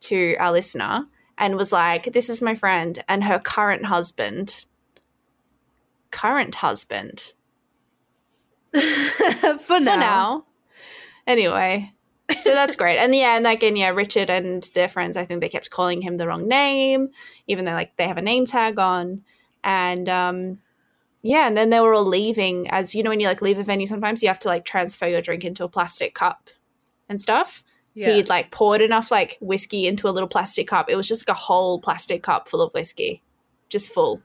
to 0.00 0.36
our 0.36 0.52
listener 0.52 1.06
and 1.36 1.56
was 1.56 1.72
like, 1.72 2.12
"This 2.12 2.28
is 2.28 2.42
my 2.42 2.54
friend 2.54 3.02
and 3.08 3.24
her 3.24 3.38
current 3.38 3.86
husband." 3.86 4.66
Current 6.10 6.56
husband 6.56 7.34
for 8.72 9.58
for 9.58 9.80
now. 9.80 9.96
now. 9.96 10.44
Anyway, 11.26 11.92
so 12.40 12.54
that's 12.54 12.76
great. 12.76 12.98
And 12.98 13.14
yeah, 13.14 13.36
and 13.36 13.46
again, 13.46 13.76
yeah, 13.76 13.90
Richard 13.90 14.30
and 14.30 14.62
their 14.74 14.88
friends, 14.88 15.16
I 15.16 15.24
think 15.24 15.40
they 15.40 15.48
kept 15.48 15.70
calling 15.70 16.02
him 16.02 16.16
the 16.16 16.26
wrong 16.26 16.48
name, 16.48 17.08
even 17.46 17.64
though 17.64 17.72
like 17.72 17.96
they 17.96 18.06
have 18.06 18.18
a 18.18 18.22
name 18.22 18.46
tag 18.46 18.78
on. 18.78 19.22
And 19.64 20.08
um 20.08 20.58
yeah, 21.22 21.46
and 21.46 21.56
then 21.56 21.70
they 21.70 21.80
were 21.80 21.94
all 21.94 22.06
leaving 22.06 22.70
as 22.70 22.94
you 22.94 23.02
know, 23.02 23.10
when 23.10 23.20
you 23.20 23.26
like 23.26 23.42
leave 23.42 23.58
a 23.58 23.64
venue, 23.64 23.86
sometimes 23.86 24.22
you 24.22 24.28
have 24.28 24.38
to 24.40 24.48
like 24.48 24.64
transfer 24.64 25.06
your 25.06 25.20
drink 25.20 25.44
into 25.44 25.64
a 25.64 25.68
plastic 25.68 26.14
cup 26.14 26.48
and 27.08 27.20
stuff. 27.20 27.64
Yeah. 27.94 28.12
He'd 28.12 28.28
like 28.28 28.52
poured 28.52 28.80
enough 28.80 29.10
like 29.10 29.38
whiskey 29.40 29.86
into 29.86 30.08
a 30.08 30.10
little 30.12 30.28
plastic 30.28 30.68
cup. 30.68 30.88
It 30.88 30.96
was 30.96 31.08
just 31.08 31.26
like 31.28 31.34
a 31.36 31.38
whole 31.38 31.80
plastic 31.80 32.22
cup 32.22 32.48
full 32.48 32.62
of 32.62 32.72
whiskey. 32.72 33.22
Just 33.68 33.92
full. 33.92 34.22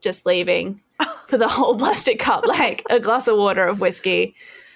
Just 0.00 0.26
leaving. 0.26 0.80
for 1.26 1.38
the 1.38 1.48
whole 1.48 1.78
plastic 1.78 2.18
cup, 2.18 2.46
like 2.46 2.84
a 2.90 3.00
glass 3.00 3.28
of 3.28 3.38
water 3.38 3.64
of 3.64 3.80
whiskey. 3.80 4.34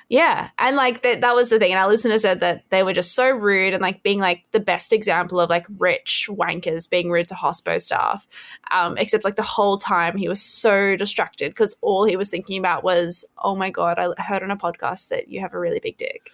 Yeah. 0.09 0.51
And 0.59 0.77
like 0.77 1.03
that 1.03 1.23
that 1.23 1.35
was 1.35 1.49
the 1.49 1.59
thing. 1.59 1.73
And 1.73 1.81
our 1.81 1.89
listener 1.89 2.19
said 2.19 2.41
that 2.41 2.63
they 2.71 2.83
were 2.83 2.93
just 2.93 3.15
so 3.15 3.29
rude 3.31 3.73
and 3.73 3.83
like 3.83 4.03
being 4.03 4.21
like 4.21 4.45
the 4.53 4.61
best 4.61 4.93
example 4.93 5.41
of 5.41 5.49
like 5.49 5.67
rich 5.79 6.29
wankers 6.31 6.89
being 6.89 7.11
rude 7.11 7.29
to 7.29 7.35
hospo 7.35 7.81
staff. 7.81 8.29
Um, 8.71 8.99
except 8.99 9.25
like 9.25 9.37
the 9.37 9.43
whole 9.43 9.79
time 9.79 10.17
he 10.17 10.29
was 10.29 10.43
so 10.43 10.95
distracted 10.95 11.51
because 11.51 11.77
all 11.81 12.05
he 12.05 12.17
was 12.17 12.29
thinking 12.29 12.59
about 12.59 12.85
was, 12.85 13.25
oh 13.39 13.57
my 13.57 13.71
God, 13.71 13.99
I 13.99 14.23
heard 14.23 14.43
on 14.43 14.51
a 14.51 14.57
podcast 14.57 15.09
that 15.09 15.29
you 15.29 15.41
have 15.41 15.55
a 15.55 15.59
really 15.59 15.81
big 15.81 15.97
dick. 15.97 16.31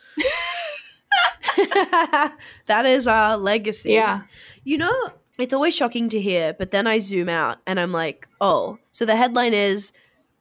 that 2.67 2.85
is 2.85 3.07
our 3.07 3.37
legacy. 3.37 3.93
Yeah. 3.93 4.23
You 4.65 4.79
know, 4.79 5.13
it's 5.43 5.55
always 5.55 5.75
shocking 5.75 6.09
to 6.11 6.21
hear, 6.21 6.55
but 6.55 6.71
then 6.71 6.87
I 6.87 6.99
zoom 6.99 7.29
out 7.29 7.59
and 7.67 7.79
I'm 7.79 7.93
like, 7.93 8.29
oh, 8.41 8.79
so 8.91 9.05
the 9.05 9.17
headline 9.17 9.55
is 9.55 9.93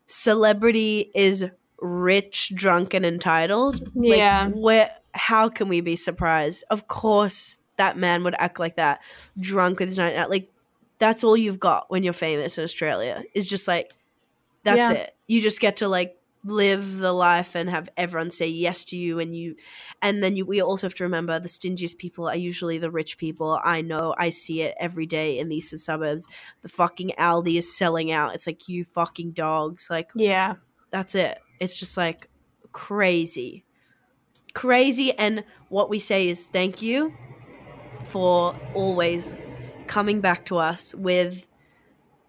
celebrity 0.07 1.11
is 1.13 1.45
rich, 1.81 2.51
drunk, 2.55 2.93
and 2.93 3.05
entitled. 3.05 3.89
Yeah. 3.95 4.45
Like, 4.45 4.53
where? 4.55 4.91
How 5.13 5.49
can 5.49 5.67
we 5.67 5.81
be 5.81 5.95
surprised? 5.95 6.63
Of 6.69 6.87
course, 6.87 7.57
that 7.77 7.97
man 7.97 8.23
would 8.23 8.35
act 8.37 8.59
like 8.59 8.75
that, 8.75 9.01
drunk 9.39 9.79
with 9.79 9.89
his 9.89 9.97
night 9.97 10.15
out. 10.15 10.29
Like, 10.29 10.51
that's 10.99 11.23
all 11.23 11.37
you've 11.37 11.59
got 11.59 11.89
when 11.89 12.03
you're 12.03 12.13
famous 12.13 12.57
in 12.57 12.63
Australia. 12.63 13.23
Is 13.33 13.49
just 13.49 13.67
like, 13.67 13.93
that's 14.63 14.91
Yeah. 14.91 15.03
it. 15.03 15.15
You 15.27 15.41
just 15.41 15.59
get 15.59 15.77
to 15.77 15.87
like 15.87 16.18
live 16.43 17.00
the 17.00 17.12
life 17.12 17.55
and 17.55 17.69
have 17.69 17.89
everyone 17.98 18.31
say 18.31 18.48
yes 18.48 18.86
to 18.86 18.98
you 18.98 19.19
and 19.19 19.36
you 19.36 19.55
and 20.01 20.24
then 20.24 20.38
you 20.38 20.46
we 20.46 20.62
also 20.62 20.88
have 20.88 20.93
to 20.93 21.03
remember 21.03 21.38
the 21.38 21.50
stingiest 21.50 21.98
people 21.98 22.29
are 22.29 22.36
usually 22.36 22.77
the 22.77 22.89
rich 22.91 23.17
people. 23.17 23.60
I 23.63 23.81
know 23.81 24.15
i 24.17 24.29
see 24.29 24.62
it 24.62 24.74
every 24.79 25.05
day 25.05 25.38
in 25.38 25.50
these 25.50 25.84
suburbs. 25.84 26.27
The 26.62 26.69
fucking 26.69 27.12
aldi 27.17 27.58
is 27.58 27.75
selling 27.75 28.12
out. 28.12 28.36
It's 28.36 28.48
like 28.48 28.69
you 28.69 28.84
fucking 28.86 29.31
dogs. 29.31 29.89
Like 29.89 30.12
Yeah. 30.15 30.55
that's 30.91 31.13
it. 31.15 31.39
It's 31.60 31.77
just 31.77 31.98
like 31.98 32.29
crazy. 32.72 33.65
Crazy 34.53 35.12
and 35.17 35.43
what 35.67 35.89
we 35.89 36.00
say 36.00 36.29
is 36.29 36.46
thank 36.46 36.81
you 36.81 37.13
for 38.05 38.55
always 38.74 39.39
coming 39.88 40.22
back 40.22 40.46
to 40.46 40.58
us 40.58 40.96
with 40.96 41.50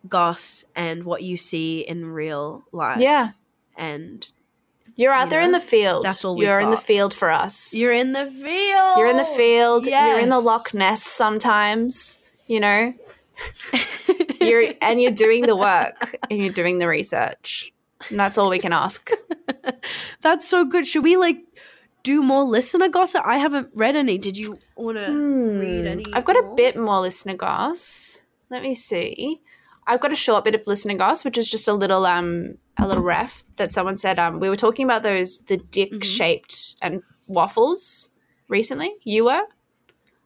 goss 0.08 0.64
and 0.74 1.04
what 1.04 1.22
you 1.22 1.36
see 1.36 1.80
in 1.80 2.06
real 2.06 2.64
life. 2.72 2.98
Yeah. 3.00 3.30
And 3.80 4.28
You're 4.96 5.12
out 5.12 5.24
You 5.26 5.30
there 5.30 5.40
in 5.40 5.52
the 5.52 5.60
field. 5.60 6.04
that's 6.04 6.24
all 6.24 6.40
You're 6.40 6.60
in 6.60 6.70
the 6.70 6.76
field 6.76 7.12
for 7.14 7.30
us. 7.30 7.72
you're 7.74 7.92
in 7.92 8.12
the 8.12 8.26
field 8.26 8.98
You're 8.98 9.08
in 9.08 9.16
the 9.16 9.24
field. 9.36 9.86
You're 9.86 10.20
in 10.20 10.28
the 10.28 10.40
Loch 10.40 10.72
Ness 10.74 11.02
sometimes, 11.02 12.18
you 12.46 12.60
know? 12.60 12.94
you're 14.40 14.74
and 14.82 15.00
you're 15.00 15.10
doing 15.12 15.46
the 15.46 15.56
work 15.56 16.16
and 16.28 16.38
you're 16.38 16.52
doing 16.52 16.78
the 16.78 16.86
research. 16.88 17.72
And 18.08 18.18
that's 18.20 18.36
all 18.38 18.50
we 18.50 18.58
can 18.58 18.72
ask. 18.72 19.10
That's 20.22 20.48
so 20.48 20.64
good. 20.64 20.86
Should 20.86 21.04
we 21.04 21.16
like 21.16 21.38
do 22.02 22.22
more 22.22 22.44
listener 22.44 22.88
gossip? 22.88 23.22
I 23.24 23.36
haven't 23.38 23.68
read 23.74 23.94
any. 23.96 24.16
Did 24.18 24.36
you 24.38 24.58
want 24.76 24.96
to 24.98 25.12
read 25.60 25.86
any? 25.86 26.04
Hmm. 26.04 26.14
I've 26.14 26.24
got 26.24 26.36
a 26.36 26.52
bit 26.56 26.76
more 26.76 27.00
listener 27.00 27.36
goss. 27.36 28.22
Let 28.48 28.62
me 28.62 28.74
see. 28.74 29.40
I've 29.86 30.00
got 30.00 30.12
a 30.12 30.16
short 30.16 30.44
bit 30.44 30.54
of 30.54 30.66
listener 30.66 30.94
goss, 30.94 31.24
which 31.24 31.36
is 31.38 31.48
just 31.50 31.68
a 31.68 31.72
little 31.74 32.06
um 32.06 32.56
a 32.80 32.86
little 32.86 33.02
ref 33.02 33.44
that 33.56 33.72
someone 33.72 33.96
said 33.96 34.18
um 34.18 34.40
we 34.40 34.48
were 34.48 34.56
talking 34.56 34.84
about 34.84 35.02
those 35.02 35.42
the 35.44 35.56
dick 35.56 36.04
shaped 36.04 36.76
and 36.80 37.02
waffles 37.26 38.10
recently. 38.48 38.96
You 39.04 39.24
were? 39.24 39.42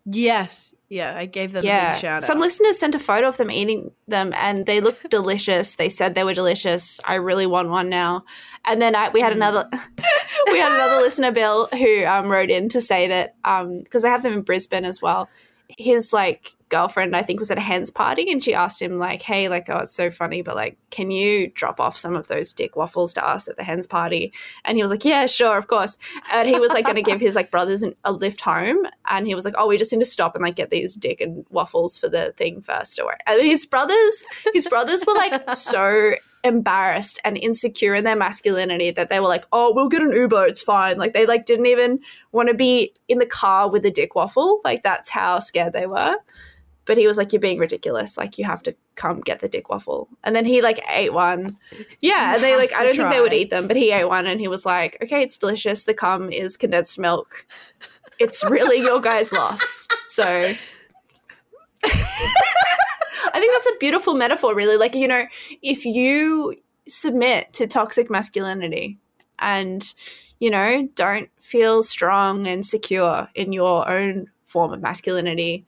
Yes. 0.06 0.74
Yeah, 0.88 1.16
I 1.16 1.26
gave 1.26 1.52
them 1.52 1.64
a 1.64 1.66
yeah. 1.66 1.92
big 1.92 2.00
shout 2.02 2.22
Some 2.22 2.38
out. 2.38 2.42
listeners 2.42 2.78
sent 2.78 2.94
a 2.94 2.98
photo 2.98 3.28
of 3.28 3.36
them 3.36 3.50
eating 3.50 3.90
them 4.06 4.32
and 4.34 4.66
they 4.66 4.80
looked 4.80 5.08
delicious. 5.10 5.76
They 5.76 5.88
said 5.88 6.14
they 6.14 6.24
were 6.24 6.34
delicious. 6.34 7.00
I 7.04 7.14
really 7.14 7.46
want 7.46 7.70
one 7.70 7.88
now. 7.88 8.24
And 8.64 8.80
then 8.82 8.94
I, 8.94 9.08
we 9.10 9.20
had 9.20 9.32
another 9.32 9.68
we 10.52 10.58
had 10.58 10.74
another 10.74 11.02
listener 11.02 11.32
Bill 11.32 11.68
who 11.68 12.04
um, 12.04 12.30
wrote 12.30 12.50
in 12.50 12.68
to 12.70 12.80
say 12.80 13.08
that 13.08 13.36
um 13.44 13.80
because 13.80 14.04
I 14.04 14.10
have 14.10 14.22
them 14.22 14.34
in 14.34 14.42
Brisbane 14.42 14.84
as 14.84 15.00
well. 15.00 15.28
His 15.78 16.12
like 16.12 16.54
girlfriend 16.68 17.14
I 17.14 17.22
think 17.22 17.38
was 17.38 17.50
at 17.50 17.58
a 17.58 17.60
hens 17.60 17.90
party 17.90 18.32
and 18.32 18.42
she 18.42 18.54
asked 18.54 18.82
him 18.82 18.98
like, 18.98 19.22
"Hey, 19.22 19.48
like 19.48 19.68
oh, 19.68 19.78
it's 19.78 19.94
so 19.94 20.10
funny, 20.10 20.42
but 20.42 20.56
like 20.56 20.76
can 20.90 21.10
you 21.10 21.50
drop 21.54 21.80
off 21.80 21.96
some 21.96 22.16
of 22.16 22.28
those 22.28 22.52
dick 22.52 22.76
waffles 22.76 23.14
to 23.14 23.26
us 23.26 23.48
at 23.48 23.56
the 23.56 23.64
hens 23.64 23.86
party?" 23.86 24.32
And 24.64 24.76
he 24.76 24.82
was 24.82 24.90
like, 24.90 25.04
"Yeah, 25.04 25.26
sure, 25.26 25.56
of 25.56 25.68
course." 25.68 25.96
And 26.32 26.48
he 26.48 26.58
was 26.58 26.72
like 26.72 26.84
going 26.84 26.96
to 26.96 27.02
give 27.02 27.20
his 27.20 27.34
like 27.34 27.50
brothers 27.50 27.82
an, 27.82 27.94
a 28.04 28.12
lift 28.12 28.40
home 28.40 28.86
and 29.08 29.26
he 29.26 29.34
was 29.34 29.44
like, 29.44 29.54
"Oh, 29.56 29.68
we 29.68 29.78
just 29.78 29.92
need 29.92 30.00
to 30.00 30.04
stop 30.04 30.34
and 30.34 30.42
like 30.42 30.56
get 30.56 30.70
these 30.70 30.94
dick 30.94 31.20
and 31.20 31.46
waffles 31.50 31.98
for 31.98 32.08
the 32.08 32.32
thing 32.36 32.62
first 32.62 33.00
or 33.00 33.16
and 33.26 33.42
his 33.42 33.66
brothers 33.66 34.26
his 34.52 34.66
brothers 34.66 35.04
were 35.06 35.14
like 35.14 35.50
so 35.50 36.14
embarrassed 36.44 37.18
and 37.24 37.38
insecure 37.38 37.94
in 37.94 38.04
their 38.04 38.14
masculinity 38.14 38.90
that 38.92 39.08
they 39.08 39.18
were 39.18 39.28
like, 39.28 39.46
"Oh, 39.50 39.72
we'll 39.74 39.88
get 39.88 40.02
an 40.02 40.12
Uber, 40.12 40.46
it's 40.46 40.62
fine." 40.62 40.98
Like 40.98 41.14
they 41.14 41.26
like 41.26 41.46
didn't 41.46 41.66
even 41.66 42.00
want 42.32 42.48
to 42.50 42.54
be 42.54 42.92
in 43.08 43.18
the 43.18 43.26
car 43.26 43.68
with 43.70 43.84
a 43.86 43.90
dick 43.90 44.14
waffle. 44.14 44.60
Like 44.64 44.82
that's 44.82 45.08
how 45.08 45.38
scared 45.38 45.72
they 45.72 45.86
were. 45.86 46.16
But 46.84 46.98
he 46.98 47.06
was 47.06 47.16
like, 47.16 47.32
"You're 47.32 47.40
being 47.40 47.58
ridiculous. 47.58 48.18
Like 48.18 48.36
you 48.38 48.44
have 48.44 48.62
to 48.64 48.76
come 48.94 49.20
get 49.20 49.40
the 49.40 49.48
dick 49.48 49.70
waffle." 49.70 50.08
And 50.22 50.36
then 50.36 50.44
he 50.44 50.60
like 50.60 50.80
ate 50.90 51.14
one. 51.14 51.56
Yeah, 52.00 52.34
and 52.34 52.44
they 52.44 52.56
like 52.56 52.74
I 52.74 52.84
don't 52.84 52.94
think 52.94 53.10
they 53.10 53.22
would 53.22 53.32
eat 53.32 53.50
them, 53.50 53.66
but 53.66 53.76
he 53.76 53.90
ate 53.90 54.08
one 54.08 54.26
and 54.26 54.38
he 54.38 54.48
was 54.48 54.66
like, 54.66 54.98
"Okay, 55.02 55.22
it's 55.22 55.38
delicious. 55.38 55.84
The 55.84 55.94
cum 55.94 56.30
is 56.30 56.56
condensed 56.58 56.98
milk. 56.98 57.46
It's 58.20 58.44
really 58.44 58.78
your 58.78 59.00
guy's 59.00 59.32
loss." 59.32 59.88
So 60.08 60.54
I 63.32 63.40
think 63.40 63.52
that's 63.52 63.74
a 63.74 63.78
beautiful 63.78 64.14
metaphor, 64.14 64.54
really. 64.54 64.76
Like, 64.76 64.94
you 64.94 65.08
know, 65.08 65.24
if 65.62 65.84
you 65.84 66.56
submit 66.88 67.52
to 67.54 67.66
toxic 67.66 68.10
masculinity 68.10 68.98
and, 69.38 69.94
you 70.40 70.50
know, 70.50 70.88
don't 70.94 71.30
feel 71.40 71.82
strong 71.82 72.46
and 72.46 72.64
secure 72.64 73.28
in 73.34 73.52
your 73.52 73.88
own 73.88 74.30
form 74.44 74.72
of 74.72 74.82
masculinity, 74.82 75.66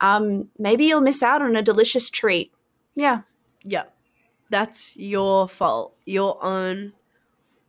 um, 0.00 0.48
maybe 0.58 0.86
you'll 0.86 1.00
miss 1.00 1.22
out 1.22 1.42
on 1.42 1.56
a 1.56 1.62
delicious 1.62 2.10
treat. 2.10 2.52
Yeah. 2.94 3.22
Yeah. 3.62 3.84
That's 4.50 4.96
your 4.96 5.48
fault. 5.48 5.94
Your 6.04 6.42
own 6.44 6.92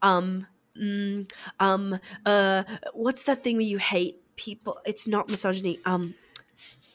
um 0.02 0.48
mm, 0.76 1.32
um 1.60 2.00
uh 2.26 2.64
what's 2.94 3.24
that 3.24 3.44
thing 3.44 3.58
where 3.58 3.66
you 3.66 3.78
hate 3.78 4.18
people? 4.36 4.80
It's 4.84 5.08
not 5.08 5.30
misogyny. 5.30 5.80
Um 5.86 6.16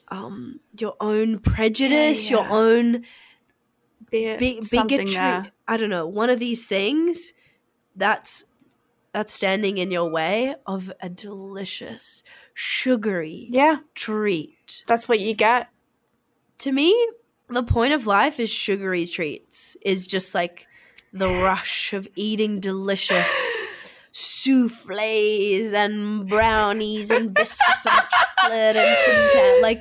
um 0.09 0.59
your 0.77 0.95
own 0.99 1.39
prejudice, 1.39 2.29
your 2.29 2.43
yeah. 2.43 2.51
own 2.51 3.03
Be- 4.09 4.37
bi- 4.37 4.59
bigotry. 4.71 5.05
there. 5.13 5.51
I 5.67 5.77
don't 5.77 5.89
know. 5.89 6.07
One 6.07 6.29
of 6.29 6.39
these 6.39 6.67
things 6.67 7.33
that's 7.95 8.45
that's 9.11 9.33
standing 9.33 9.77
in 9.79 9.89
your 9.91 10.09
way 10.09 10.55
of 10.65 10.91
a 11.01 11.09
delicious 11.09 12.23
sugary 12.53 13.47
Yeah, 13.49 13.77
treat. 13.95 14.83
that's 14.87 15.09
what 15.09 15.19
you 15.19 15.33
get. 15.33 15.69
to 16.59 16.71
me, 16.71 16.93
the 17.49 17.63
point 17.63 17.93
of 17.93 18.05
life 18.07 18.39
is 18.39 18.49
sugary 18.49 19.07
treats, 19.07 19.75
is 19.81 20.05
just 20.07 20.35
like 20.35 20.67
the 21.13 21.27
rush 21.27 21.93
of 21.93 22.07
eating 22.15 22.59
delicious 22.59 23.57
souffles 24.11 25.73
and 25.73 26.27
brownies 26.27 27.09
and 27.11 27.33
biscuits 27.33 27.85
and 27.85 28.05
chocolate 28.41 28.75
and. 28.75 29.61
Like, 29.61 29.79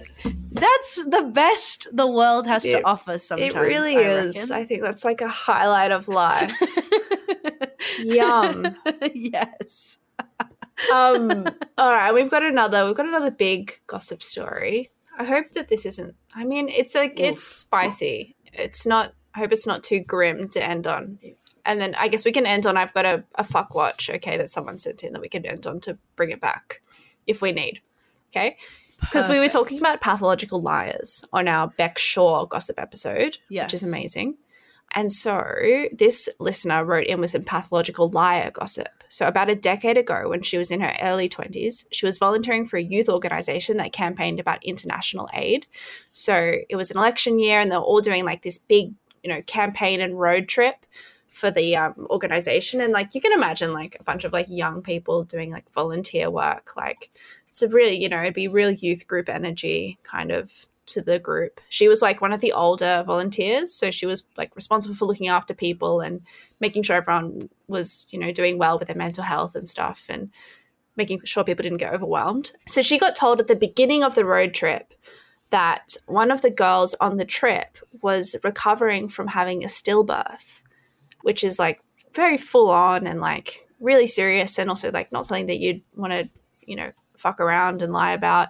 that's 0.51 1.05
the 1.05 1.31
best 1.33 1.87
the 1.93 2.07
world 2.07 2.47
has 2.47 2.63
to 2.63 2.83
offer 2.83 3.19
sometimes. 3.19 3.55
it 3.55 3.59
really 3.59 3.97
I 3.97 4.01
is. 4.01 4.51
I 4.51 4.65
think 4.65 4.83
that's 4.83 5.05
like 5.05 5.21
a 5.21 5.29
highlight 5.29 5.93
of 5.93 6.09
life. 6.09 6.55
Yum. 8.01 8.77
yes. 9.15 9.99
um 10.93 11.47
all 11.79 11.91
right 11.91 12.13
we've 12.13 12.31
got 12.31 12.43
another 12.43 12.85
we've 12.87 12.95
got 12.97 13.07
another 13.09 13.31
big 13.31 13.81
gossip 13.87 14.23
story 14.23 14.91
i 15.19 15.25
hope 15.25 15.53
that 15.53 15.69
this 15.69 15.87
isn't 15.87 16.15
i 16.35 16.45
mean 16.45 16.69
it's 16.69 16.95
like 16.95 17.19
it's 17.19 17.43
spicy 17.43 18.37
it's 18.53 18.87
not 18.87 19.15
i 19.35 19.39
hope 19.39 19.53
it's 19.53 19.67
not 19.67 19.83
too 19.83 20.01
grim 20.01 20.49
to 20.49 20.63
end 20.63 20.87
on 20.87 21.19
and 21.65 21.81
then 21.81 21.95
i 21.95 22.09
guess 22.09 22.27
we 22.27 22.33
can 22.33 22.45
end 22.45 22.67
on 22.67 22.77
i've 22.77 22.93
got 22.93 23.07
a, 23.07 23.25
a 23.37 23.45
fuck 23.45 23.75
watch 23.75 24.11
okay 24.11 24.37
that 24.37 24.51
someone 24.51 24.77
sent 24.77 25.03
in 25.03 25.15
that 25.15 25.23
we 25.23 25.29
can 25.29 25.47
end 25.47 25.67
on 25.67 25.81
to 25.81 25.97
bring 26.15 26.31
it 26.31 26.41
back 26.41 26.83
if 27.27 27.41
we 27.41 27.53
need 27.53 27.81
okay 28.31 28.57
because 29.01 29.29
we 29.29 29.39
were 29.39 29.49
talking 29.49 29.79
about 29.79 30.01
pathological 30.01 30.61
liars 30.61 31.25
on 31.33 31.49
our 31.49 31.69
beck 31.69 31.99
shaw 31.99 32.47
gossip 32.47 32.81
episode 32.81 33.39
which 33.65 33.75
is 33.75 33.83
amazing 33.83 34.37
and 34.95 35.13
so 35.13 35.45
this 35.93 36.29
listener 36.39 36.85
wrote 36.85 37.07
in 37.07 37.21
with 37.21 37.31
some 37.31 37.43
pathological 37.43 38.09
liar 38.09 38.51
gossip. 38.51 38.89
So 39.09 39.27
about 39.27 39.51
a 39.51 39.55
decade 39.55 39.99
ago, 39.99 40.29
when 40.29 40.43
she 40.43 40.59
was 40.59 40.71
in 40.71 40.81
her 40.81 40.95
early 41.01 41.29
20s, 41.29 41.87
she 41.91 42.07
was 42.07 42.19
volunteering 42.19 42.67
for 42.67 42.77
a 42.77 42.83
youth 42.83 43.09
organization 43.09 43.77
that 43.77 43.93
campaigned 43.93 44.41
about 44.41 44.65
international 44.65 45.29
aid. 45.33 45.67
So 46.13 46.55
it 46.69 46.77
was 46.77 46.91
an 46.91 46.97
election 46.97 47.39
year 47.39 47.61
and 47.61 47.71
they 47.71 47.77
were 47.77 47.83
all 47.83 48.01
doing 48.01 48.25
like 48.25 48.43
this 48.43 48.59
big, 48.59 48.95
you 49.23 49.31
know, 49.31 49.43
campaign 49.43 50.01
and 50.01 50.19
road 50.19 50.49
trip 50.49 50.87
for 51.29 51.51
the 51.51 51.77
um, 51.77 52.07
organization. 52.11 52.81
And 52.81 52.93
like 52.93 53.15
you 53.15 53.21
can 53.21 53.33
imagine 53.33 53.73
like 53.73 53.97
a 54.01 54.05
bunch 54.05 54.25
of 54.25 54.33
like 54.33 54.47
young 54.49 54.83
people 54.83 55.25
doing 55.25 55.51
like 55.51 55.71
volunteer 55.73 56.31
work. 56.31 56.75
Like 56.77 57.11
it's 57.57 57.63
a 57.63 57.69
really, 57.69 57.97
you 57.97 58.11
know, 58.11 58.21
it'd 58.21 58.35
be 58.35 58.49
real 58.49 58.71
youth 58.71 59.07
group 59.07 59.31
energy 59.31 59.99
kind 60.03 60.31
of 60.31 60.67
to 60.85 61.01
the 61.01 61.19
group. 61.19 61.59
She 61.71 61.89
was 61.89 62.03
like 62.03 62.21
one 62.21 62.35
of 62.35 62.43
the 62.43 62.53
older 62.53 63.03
volunteers, 63.07 63.73
so 63.73 63.91
she 63.91 64.05
was 64.05 64.25
like 64.37 64.55
responsible 64.55 64.95
for 64.95 65.07
looking 65.07 65.29
after 65.29 65.55
people 65.55 66.03
and 66.03 66.21
making 66.61 66.83
sure 66.83 66.97
everyone 66.97 67.49
was, 67.67 68.07
you 68.11 68.19
know, 68.19 68.31
doing 68.31 68.59
well 68.59 68.79
with 68.79 68.89
their 68.89 68.97
mental 68.97 69.25
health 69.25 69.55
and 69.55 69.67
stuff 69.67 70.05
and 70.11 70.31
making 70.97 71.19
sure 71.25 71.45
people 71.45 71.63
didn't 71.63 71.79
get 71.79 71.95
overwhelmed. 71.95 72.53
So 72.69 72.83
she 72.83 72.99
got 72.99 73.17
told 73.17 73.41
at 73.41 73.47
the 73.47 73.57
beginning 73.57 74.05
of 74.05 74.15
the 74.15 74.27
road 74.27 74.53
trip 74.53 74.93
that 75.49 75.97
one 76.05 76.31
of 76.31 76.43
the 76.43 76.51
girls 76.51 76.95
on 77.01 77.17
the 77.17 77.25
trip 77.25 77.79
was 78.03 78.37
recovering 78.45 79.09
from 79.09 79.29
having 79.29 79.65
a 79.65 79.69
stillbirth, 79.69 80.63
which 81.23 81.43
is 81.43 81.59
like 81.59 81.81
very 82.13 82.37
full 82.37 82.71
on 82.71 83.07
and 83.07 83.19
like 83.19 83.67
really 83.81 84.07
serious 84.07 84.59
and 84.59 84.69
also 84.69 84.91
like 84.91 85.11
not 85.11 85.25
something 85.25 85.47
that 85.47 85.59
you'd 85.59 85.81
want 85.95 86.13
to, 86.13 86.29
you 86.61 86.77
know, 86.77 86.91
fuck 87.19 87.41
around 87.41 87.83
and 87.83 87.93
lie 87.93 88.13
about. 88.13 88.49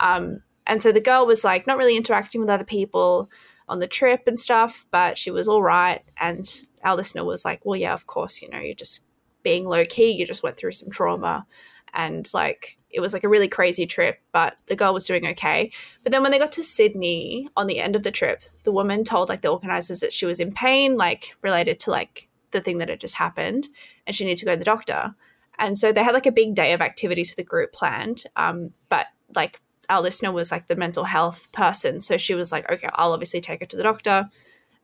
Um, 0.00 0.42
and 0.66 0.82
so 0.82 0.92
the 0.92 1.00
girl 1.00 1.26
was 1.26 1.44
like 1.44 1.66
not 1.66 1.78
really 1.78 1.96
interacting 1.96 2.40
with 2.40 2.50
other 2.50 2.64
people 2.64 3.30
on 3.68 3.78
the 3.78 3.86
trip 3.86 4.22
and 4.26 4.38
stuff, 4.38 4.86
but 4.90 5.18
she 5.18 5.30
was 5.30 5.48
all 5.48 5.62
right. 5.62 6.02
And 6.18 6.48
our 6.84 6.96
listener 6.96 7.24
was 7.24 7.44
like, 7.44 7.64
well, 7.64 7.78
yeah, 7.78 7.92
of 7.92 8.06
course, 8.06 8.40
you 8.40 8.48
know, 8.48 8.58
you're 8.58 8.74
just 8.74 9.04
being 9.42 9.64
low 9.64 9.84
key, 9.84 10.10
you 10.10 10.26
just 10.26 10.42
went 10.42 10.56
through 10.56 10.72
some 10.72 10.90
trauma. 10.90 11.46
And 11.94 12.28
like, 12.34 12.76
it 12.90 13.00
was 13.00 13.12
like 13.12 13.24
a 13.24 13.28
really 13.28 13.48
crazy 13.48 13.86
trip, 13.86 14.20
but 14.32 14.58
the 14.66 14.76
girl 14.76 14.94
was 14.94 15.04
doing 15.04 15.26
okay. 15.26 15.72
But 16.02 16.12
then 16.12 16.22
when 16.22 16.32
they 16.32 16.38
got 16.38 16.52
to 16.52 16.62
Sydney 16.62 17.48
on 17.56 17.66
the 17.66 17.80
end 17.80 17.96
of 17.96 18.02
the 18.02 18.10
trip, 18.10 18.42
the 18.64 18.72
woman 18.72 19.04
told 19.04 19.28
like 19.28 19.42
the 19.42 19.48
organizers 19.48 20.00
that 20.00 20.12
she 20.12 20.26
was 20.26 20.40
in 20.40 20.52
pain, 20.52 20.96
like 20.96 21.34
related 21.42 21.80
to 21.80 21.90
like 21.90 22.28
the 22.50 22.60
thing 22.60 22.78
that 22.78 22.88
had 22.88 23.00
just 23.00 23.16
happened, 23.16 23.68
and 24.06 24.14
she 24.14 24.24
needed 24.24 24.38
to 24.38 24.44
go 24.46 24.52
to 24.52 24.58
the 24.58 24.64
doctor. 24.64 25.14
And 25.58 25.78
so 25.78 25.92
they 25.92 26.04
had 26.04 26.14
like 26.14 26.26
a 26.26 26.32
big 26.32 26.54
day 26.54 26.72
of 26.72 26.80
activities 26.80 27.30
for 27.30 27.36
the 27.36 27.42
group 27.42 27.72
planned. 27.72 28.24
Um, 28.36 28.72
but 28.88 29.06
like 29.34 29.60
our 29.88 30.00
listener 30.00 30.32
was 30.32 30.52
like 30.52 30.66
the 30.66 30.76
mental 30.76 31.04
health 31.04 31.50
person. 31.52 32.00
So 32.00 32.16
she 32.16 32.34
was 32.34 32.52
like, 32.52 32.70
okay, 32.70 32.88
I'll 32.94 33.12
obviously 33.12 33.40
take 33.40 33.60
her 33.60 33.66
to 33.66 33.76
the 33.76 33.82
doctor. 33.82 34.28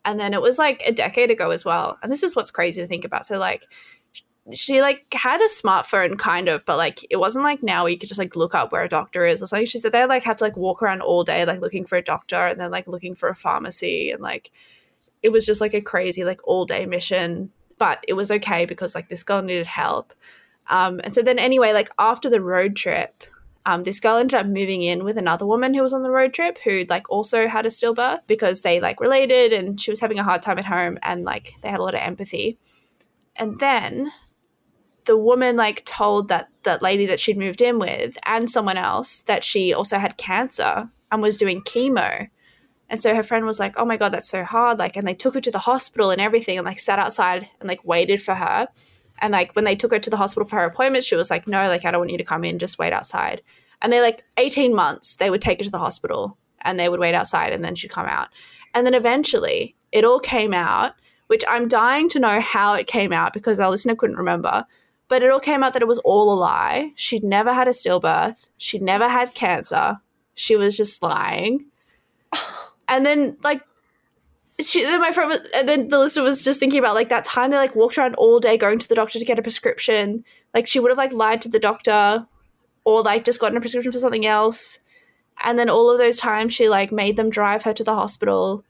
And 0.04 0.18
then 0.18 0.34
it 0.34 0.42
was 0.42 0.58
like 0.58 0.82
a 0.84 0.92
decade 0.92 1.30
ago 1.30 1.50
as 1.50 1.64
well. 1.64 1.98
And 2.02 2.10
this 2.10 2.22
is 2.22 2.34
what's 2.34 2.50
crazy 2.50 2.80
to 2.80 2.86
think 2.86 3.04
about. 3.04 3.26
So 3.26 3.38
like 3.38 3.66
she 4.52 4.82
like 4.82 5.06
had 5.14 5.40
a 5.40 5.48
smartphone 5.48 6.18
kind 6.18 6.48
of, 6.48 6.64
but 6.66 6.76
like 6.76 7.06
it 7.08 7.16
wasn't 7.16 7.44
like 7.44 7.62
now 7.62 7.86
you 7.86 7.98
could 7.98 8.08
just 8.08 8.18
like 8.18 8.36
look 8.36 8.54
up 8.54 8.72
where 8.72 8.82
a 8.82 8.88
doctor 8.88 9.24
is 9.24 9.42
or 9.42 9.46
something. 9.46 9.66
She 9.66 9.78
said 9.78 9.92
they 9.92 10.04
like 10.04 10.22
had 10.22 10.38
to 10.38 10.44
like 10.44 10.56
walk 10.56 10.82
around 10.82 11.00
all 11.00 11.24
day 11.24 11.44
like 11.44 11.60
looking 11.60 11.86
for 11.86 11.96
a 11.96 12.02
doctor 12.02 12.36
and 12.36 12.60
then 12.60 12.70
like 12.70 12.86
looking 12.86 13.14
for 13.14 13.28
a 13.28 13.36
pharmacy 13.36 14.10
and 14.10 14.20
like 14.20 14.50
it 15.22 15.30
was 15.30 15.46
just 15.46 15.60
like 15.60 15.72
a 15.72 15.80
crazy 15.80 16.24
like 16.24 16.40
all 16.44 16.66
day 16.66 16.84
mission. 16.84 17.50
But 17.78 18.04
it 18.06 18.12
was 18.12 18.30
okay 18.30 18.66
because 18.66 18.94
like 18.94 19.08
this 19.08 19.22
girl 19.22 19.42
needed 19.42 19.66
help. 19.66 20.12
Um, 20.68 21.00
and 21.04 21.14
so 21.14 21.22
then 21.22 21.38
anyway, 21.38 21.72
like 21.72 21.90
after 21.98 22.30
the 22.30 22.40
road 22.40 22.76
trip, 22.76 23.24
um, 23.66 23.82
this 23.82 24.00
girl 24.00 24.16
ended 24.16 24.38
up 24.38 24.46
moving 24.46 24.82
in 24.82 25.04
with 25.04 25.16
another 25.16 25.46
woman 25.46 25.72
who 25.72 25.82
was 25.82 25.92
on 25.92 26.02
the 26.02 26.10
road 26.10 26.34
trip 26.34 26.58
who 26.64 26.84
like 26.88 27.08
also 27.10 27.48
had 27.48 27.64
a 27.64 27.70
stillbirth 27.70 28.26
because 28.26 28.60
they 28.60 28.78
like 28.78 29.00
related 29.00 29.52
and 29.52 29.80
she 29.80 29.90
was 29.90 30.00
having 30.00 30.18
a 30.18 30.24
hard 30.24 30.42
time 30.42 30.58
at 30.58 30.66
home 30.66 30.98
and 31.02 31.24
like 31.24 31.54
they 31.62 31.70
had 31.70 31.80
a 31.80 31.82
lot 31.82 31.94
of 31.94 32.00
empathy. 32.00 32.58
And 33.36 33.58
then 33.58 34.12
the 35.06 35.16
woman 35.16 35.56
like 35.56 35.84
told 35.84 36.28
that 36.28 36.48
that 36.62 36.82
lady 36.82 37.06
that 37.06 37.20
she'd 37.20 37.38
moved 37.38 37.62
in 37.62 37.78
with 37.78 38.16
and 38.24 38.50
someone 38.50 38.76
else 38.76 39.20
that 39.22 39.44
she 39.44 39.72
also 39.72 39.98
had 39.98 40.16
cancer 40.16 40.90
and 41.10 41.22
was 41.22 41.36
doing 41.36 41.62
chemo. 41.62 42.28
And 42.88 43.00
so 43.00 43.14
her 43.14 43.22
friend 43.22 43.46
was 43.46 43.58
like, 43.58 43.74
"Oh 43.78 43.84
my 43.84 43.96
god, 43.96 44.12
that's 44.12 44.28
so 44.28 44.44
hard!" 44.44 44.78
Like, 44.78 44.96
and 44.96 45.06
they 45.06 45.14
took 45.14 45.34
her 45.34 45.40
to 45.40 45.50
the 45.50 45.60
hospital 45.60 46.10
and 46.10 46.20
everything, 46.20 46.58
and 46.58 46.66
like 46.66 46.78
sat 46.78 46.98
outside 46.98 47.48
and 47.58 47.68
like 47.68 47.84
waited 47.84 48.22
for 48.22 48.34
her. 48.34 48.68
And 49.18 49.32
like 49.32 49.54
when 49.54 49.64
they 49.64 49.76
took 49.76 49.92
her 49.92 49.98
to 49.98 50.10
the 50.10 50.16
hospital 50.16 50.48
for 50.48 50.56
her 50.56 50.64
appointment, 50.64 51.04
she 51.04 51.16
was 51.16 51.30
like, 51.30 51.46
"No, 51.46 51.68
like 51.68 51.84
I 51.84 51.90
don't 51.90 52.00
want 52.00 52.10
you 52.10 52.18
to 52.18 52.24
come 52.24 52.44
in, 52.44 52.58
just 52.58 52.78
wait 52.78 52.92
outside." 52.92 53.42
And 53.82 53.92
they 53.92 54.00
like 54.00 54.24
18 54.38 54.74
months, 54.74 55.16
they 55.16 55.30
would 55.30 55.42
take 55.42 55.58
her 55.58 55.64
to 55.64 55.70
the 55.70 55.78
hospital 55.78 56.38
and 56.62 56.80
they 56.80 56.88
would 56.88 57.00
wait 57.00 57.14
outside 57.14 57.52
and 57.52 57.64
then 57.64 57.74
she'd 57.74 57.90
come 57.90 58.06
out. 58.06 58.28
And 58.72 58.86
then 58.86 58.94
eventually 58.94 59.76
it 59.92 60.04
all 60.04 60.18
came 60.18 60.54
out, 60.54 60.94
which 61.26 61.44
I'm 61.48 61.68
dying 61.68 62.08
to 62.10 62.18
know 62.18 62.40
how 62.40 62.74
it 62.74 62.86
came 62.86 63.12
out 63.12 63.32
because 63.32 63.60
our 63.60 63.70
listener 63.70 63.94
couldn't 63.94 64.16
remember. 64.16 64.64
But 65.08 65.22
it 65.22 65.30
all 65.30 65.40
came 65.40 65.62
out 65.62 65.74
that 65.74 65.82
it 65.82 65.88
was 65.88 65.98
all 65.98 66.32
a 66.32 66.34
lie. 66.34 66.92
She'd 66.96 67.22
never 67.22 67.52
had 67.52 67.68
a 67.68 67.72
stillbirth. 67.72 68.48
She'd 68.56 68.82
never 68.82 69.08
had 69.08 69.34
cancer. 69.34 69.98
She 70.34 70.56
was 70.56 70.76
just 70.76 71.02
lying. 71.02 71.66
And 72.86 73.06
then 73.06 73.38
like 73.42 73.62
she 74.60 74.84
then 74.84 75.00
my 75.00 75.10
friend 75.10 75.30
was 75.30 75.40
and 75.54 75.68
then 75.68 75.88
the 75.88 75.98
listener 75.98 76.22
was 76.22 76.44
just 76.44 76.60
thinking 76.60 76.78
about 76.78 76.94
like 76.94 77.08
that 77.08 77.24
time 77.24 77.50
they 77.50 77.56
like 77.56 77.74
walked 77.74 77.98
around 77.98 78.14
all 78.14 78.38
day 78.38 78.56
going 78.56 78.78
to 78.78 78.88
the 78.88 78.94
doctor 78.94 79.18
to 79.18 79.24
get 79.24 79.38
a 79.38 79.42
prescription. 79.42 80.24
Like 80.52 80.66
she 80.68 80.78
would 80.78 80.90
have 80.90 80.98
like 80.98 81.12
lied 81.12 81.42
to 81.42 81.48
the 81.48 81.58
doctor 81.58 82.26
or 82.84 83.02
like 83.02 83.24
just 83.24 83.40
gotten 83.40 83.56
a 83.56 83.60
prescription 83.60 83.90
for 83.90 83.98
something 83.98 84.26
else. 84.26 84.78
And 85.42 85.58
then 85.58 85.68
all 85.68 85.90
of 85.90 85.98
those 85.98 86.18
times 86.18 86.54
she 86.54 86.68
like 86.68 86.92
made 86.92 87.16
them 87.16 87.30
drive 87.30 87.64
her 87.64 87.74
to 87.74 87.82
the 87.82 87.94
hospital 87.94 88.64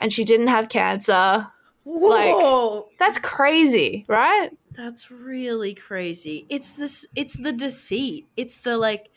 and 0.00 0.12
she 0.12 0.24
didn't 0.24 0.48
have 0.48 0.68
cancer. 0.68 1.46
Whoa. 1.84 2.74
Like 2.74 2.98
that's 2.98 3.18
crazy, 3.18 4.04
right? 4.08 4.50
That's 4.72 5.12
really 5.12 5.74
crazy. 5.74 6.44
It's 6.48 6.72
this 6.72 7.06
it's 7.14 7.36
the 7.36 7.52
deceit. 7.52 8.26
It's 8.36 8.56
the 8.56 8.76
like 8.76 9.10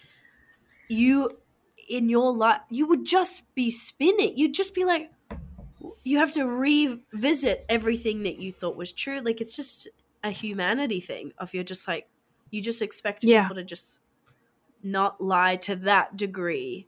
you 0.87 1.31
in 1.89 2.09
your 2.09 2.33
life 2.33 2.61
you 2.69 2.87
would 2.87 3.03
just 3.03 3.55
be 3.55 3.71
spinning. 3.71 4.37
You'd 4.37 4.53
just 4.53 4.75
be 4.75 4.85
like 4.85 5.09
you 6.07 6.17
have 6.19 6.31
to 6.33 6.45
revisit 6.45 7.65
everything 7.69 8.23
that 8.23 8.37
you 8.39 8.51
thought 8.51 8.75
was 8.77 8.91
true. 8.93 9.19
Like 9.19 9.41
it's 9.41 9.55
just 9.55 9.87
a 10.23 10.31
humanity 10.31 10.99
thing 11.01 11.33
of 11.37 11.53
you're 11.53 11.63
just 11.63 11.87
like 11.87 12.07
you 12.49 12.61
just 12.61 12.81
expect 12.81 13.23
Yeah. 13.23 13.43
people 13.43 13.55
to 13.57 13.63
just 13.63 13.99
not 14.83 15.19
lie 15.19 15.57
to 15.57 15.75
that 15.75 16.15
degree 16.15 16.87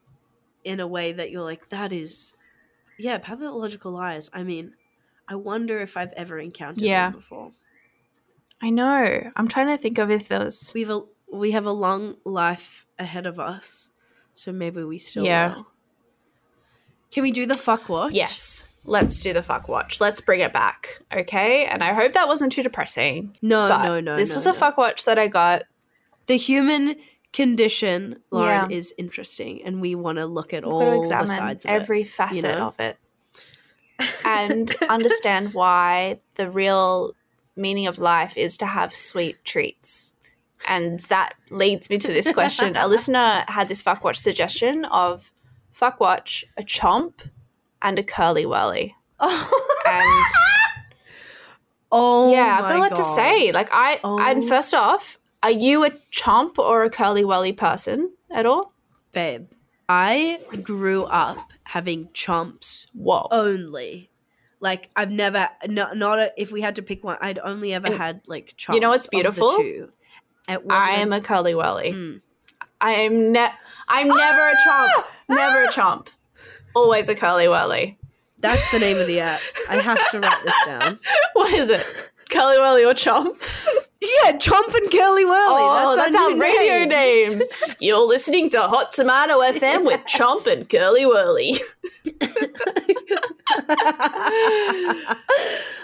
in 0.63 0.79
a 0.79 0.87
way 0.87 1.11
that 1.11 1.31
you're 1.31 1.43
like 1.43 1.69
that 1.69 1.91
is 1.91 2.35
yeah 2.97 3.17
pathological 3.17 3.91
lies 3.91 4.29
i 4.33 4.43
mean 4.43 4.73
i 5.27 5.35
wonder 5.35 5.79
if 5.79 5.95
i've 5.97 6.11
ever 6.13 6.37
encountered 6.39 6.83
Yeah. 6.83 7.05
them 7.07 7.13
before 7.13 7.51
I 8.61 8.69
know. 8.71 9.31
I'm 9.37 9.47
trying 9.47 9.67
to 9.67 9.77
think 9.77 9.97
of 9.99 10.11
if 10.11 10.29
was 10.29 10.71
we've 10.75 10.89
a 10.89 11.01
we 11.31 11.51
have 11.51 11.65
a 11.65 11.71
long 11.71 12.15
life 12.25 12.85
ahead 12.97 13.25
of 13.25 13.39
us 13.39 13.89
so 14.33 14.51
maybe 14.51 14.83
we 14.83 14.97
still 14.97 15.25
Yeah. 15.25 15.55
will. 15.55 15.67
can 17.11 17.23
we 17.23 17.31
do 17.31 17.45
the 17.45 17.57
fuck 17.57 17.87
watch 17.89 18.13
Yes. 18.13 18.65
Let's 18.89 19.21
do 19.21 19.33
the 19.33 19.43
fuck 19.43 19.67
watch. 19.67 20.01
Let's 20.01 20.19
bring 20.19 20.39
it 20.39 20.51
back. 20.51 21.01
Okay? 21.13 21.65
And 21.65 21.83
I 21.83 21.93
hope 21.93 22.13
that 22.13 22.27
wasn't 22.27 22.51
too 22.51 22.63
depressing. 22.63 23.37
no 23.41 23.67
no 23.83 23.99
no 23.99 24.15
This 24.15 24.29
no, 24.31 24.35
was 24.35 24.45
no. 24.45 24.51
a 24.51 24.53
fuck 24.55 24.77
watch 24.77 25.05
that 25.05 25.19
I 25.19 25.27
got. 25.27 25.63
the 26.27 26.37
human 26.37 26.95
condition 27.31 28.19
lauren 28.31 28.71
Yeah. 28.71 28.77
is 28.77 28.93
interesting 28.97 29.61
and 29.63 29.79
we 29.81 29.93
want 29.93 30.17
to 30.17 30.25
look 30.25 30.51
at 30.53 30.63
I've 30.63 30.71
got 30.71 30.79
to 30.79 30.85
all 30.85 31.01
the 31.07 31.27
sides 31.27 31.63
of 31.65 31.69
every 31.71 32.03
facet 32.03 32.57
know? 32.57 32.67
of 32.67 32.79
it 32.79 32.97
and 34.25 34.73
understand 34.89 35.53
why 35.53 36.19
the 36.35 36.49
real 36.49 37.13
meaning 37.55 37.85
of 37.87 37.99
life 37.99 38.37
is 38.37 38.57
to 38.57 38.65
have 38.65 38.95
sweet 38.95 39.43
treats. 39.45 40.15
And 40.67 40.99
that 41.01 41.33
leads 41.49 41.89
me 41.89 41.97
to 41.99 42.07
this 42.11 42.31
question. 42.31 42.75
a 42.77 42.87
listener 42.87 43.43
had 43.47 43.67
this 43.67 43.81
fuck 43.81 44.03
watch 44.03 44.17
suggestion 44.17 44.85
of 44.85 45.31
fuck 45.71 45.99
watch, 45.99 46.45
a 46.57 46.63
chomp, 46.63 47.29
and 47.81 47.97
a 47.99 48.03
curly 48.03 48.45
wurly. 48.45 48.93
And 49.19 49.31
oh 51.91 52.31
yeah, 52.31 52.55
I've 52.57 52.61
got 52.61 52.75
a 52.75 52.79
lot 52.79 52.95
to 52.95 53.03
say. 53.03 53.51
Like 53.51 53.69
I 53.71 53.99
Oh. 54.03 54.19
and 54.19 54.47
first 54.47 54.73
off, 54.73 55.17
are 55.43 55.51
you 55.51 55.83
a 55.83 55.91
chomp 56.11 56.57
or 56.57 56.83
a 56.83 56.89
curly 56.89 57.23
wurly 57.23 57.55
person 57.55 58.13
at 58.31 58.45
all? 58.45 58.73
babe 59.11 59.47
i 59.89 60.39
grew 60.61 61.03
up 61.05 61.39
having 61.63 62.05
chomps 62.09 62.85
Whoa. 62.93 63.27
only. 63.31 64.11
Like 64.59 64.89
I've 64.95 65.09
never 65.09 65.49
not 65.67 65.97
not 65.97 66.19
a, 66.19 66.31
if 66.37 66.51
we 66.51 66.61
had 66.61 66.75
to 66.75 66.81
pick 66.83 67.03
one, 67.03 67.17
I'd 67.21 67.39
only 67.39 67.73
ever 67.73 67.87
And 67.87 67.95
had 67.95 68.21
like 68.27 68.55
chomps. 68.57 68.75
you 68.75 68.81
know 68.81 68.89
what's 68.89 69.07
beautiful? 69.07 69.49
I 70.47 70.95
am 70.97 71.11
a 71.13 71.21
curly 71.21 71.53
wurly. 71.53 71.93
Mm. 71.93 72.21
I 72.81 72.91
am 72.93 73.31
ne- 73.31 73.53
I'm 73.87 74.07
never 74.07 74.41
a 74.49 74.55
chomp. 74.67 75.03
Never 75.29 75.63
a 75.63 75.67
chomp. 75.67 76.07
Always 76.75 77.09
a 77.09 77.15
curly 77.15 77.45
wurly. 77.45 77.97
That's 78.39 78.71
the 78.71 78.79
name 78.79 78.97
of 78.99 79.07
the 79.07 79.19
app. 79.19 79.41
I 79.69 79.77
have 79.77 79.99
to 80.11 80.19
write 80.19 80.43
this 80.43 80.55
down. 80.65 80.99
What 81.33 81.53
is 81.53 81.69
it? 81.69 81.85
Curly 82.29 82.57
wurly 82.57 82.85
or 82.89 82.93
chomp? 82.93 83.35
Yeah, 84.01 84.37
chomp 84.37 84.73
and 84.73 84.89
curly 84.89 85.25
wurly. 85.25 85.59
Oh, 85.59 85.93
that's, 85.97 86.15
our 86.15 86.31
our 86.31 86.37
radio 86.37 86.85
name. 86.85 87.31
names. 87.31 87.43
You're 87.81 87.99
listening 87.99 88.49
to 88.51 88.61
Hot 88.61 88.93
Tomato 88.93 89.39
FM 89.41 89.85
with 89.85 90.05
Chomp 90.05 90.47
and 90.47 90.69
Curly 90.69 91.01
Wurly. 91.03 91.59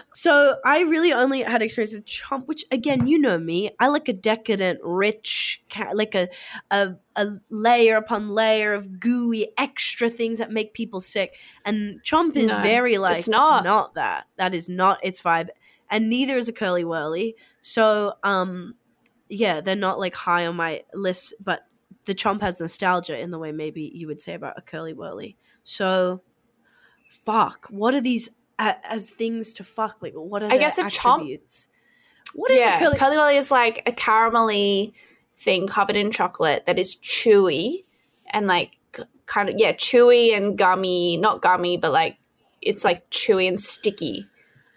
so 0.13 0.55
I 0.63 0.83
really 0.83 1.11
only 1.11 1.41
had 1.41 1.61
experience 1.61 1.93
with 1.93 2.05
chomp, 2.05 2.47
which 2.47 2.63
again, 2.71 3.05
you 3.05 3.19
know 3.19 3.37
me. 3.37 3.71
I 3.81 3.87
like 3.89 4.07
a 4.07 4.13
decadent, 4.13 4.79
rich, 4.81 5.61
like 5.93 6.15
a 6.15 6.29
a, 6.71 6.95
a 7.17 7.27
layer 7.49 7.97
upon 7.97 8.29
layer 8.29 8.73
of 8.73 8.97
gooey 8.99 9.49
extra 9.57 10.09
things 10.09 10.39
that 10.39 10.51
make 10.51 10.73
people 10.73 11.01
sick. 11.01 11.35
And 11.65 12.01
chomp 12.03 12.37
is 12.37 12.49
No, 12.49 12.61
very 12.61 12.97
like 12.97 13.19
it's 13.19 13.27
not. 13.27 13.65
not 13.65 13.95
that. 13.95 14.27
That 14.37 14.53
is 14.53 14.69
not 14.69 14.99
its 15.03 15.21
vibe, 15.21 15.49
and 15.89 16.09
neither 16.09 16.37
is 16.37 16.49
a 16.49 16.53
curly 16.53 16.83
wurly. 16.83 17.35
So 17.61 18.13
um, 18.23 18.75
yeah, 19.29 19.61
they're 19.61 19.75
not 19.75 19.99
like 19.99 20.15
high 20.15 20.45
on 20.45 20.55
my 20.55 20.81
list, 20.93 21.33
but 21.43 21.65
the 22.05 22.15
chomp 22.15 22.41
has 22.41 22.59
nostalgia 22.59 23.19
in 23.19 23.31
the 23.31 23.39
way 23.39 23.51
maybe 23.51 23.91
you 23.93 24.07
would 24.07 24.21
say 24.21 24.33
about 24.33 24.57
a 24.57 24.61
curly 24.61 24.93
wurly. 24.93 25.35
So, 25.63 26.21
fuck. 27.07 27.67
What 27.69 27.93
are 27.95 28.01
these 28.01 28.29
a- 28.59 28.77
as 28.85 29.09
things 29.09 29.53
to 29.55 29.63
fuck? 29.63 29.97
Like, 30.01 30.13
what 30.13 30.43
are 30.43 30.51
I 30.51 30.57
guess 30.57 30.77
a 30.77 30.83
chomp- 30.83 31.15
attributes? 31.15 31.69
What 32.33 32.51
is 32.51 32.59
yeah, 32.59 32.75
a 32.75 32.79
curly? 32.79 32.97
curly 32.97 33.17
wurly 33.17 33.37
is 33.37 33.51
like 33.51 33.81
a 33.87 33.91
caramelly 33.91 34.93
thing 35.37 35.67
covered 35.67 35.95
in 35.95 36.11
chocolate 36.11 36.65
that 36.65 36.79
is 36.79 36.95
chewy 36.95 37.83
and 38.27 38.47
like 38.47 38.77
kind 39.25 39.49
of 39.49 39.55
yeah, 39.57 39.73
chewy 39.73 40.35
and 40.35 40.57
gummy, 40.57 41.17
not 41.17 41.41
gummy, 41.41 41.77
but 41.77 41.91
like 41.91 42.17
it's 42.61 42.83
like 42.83 43.09
chewy 43.09 43.47
and 43.47 43.59
sticky. 43.59 44.27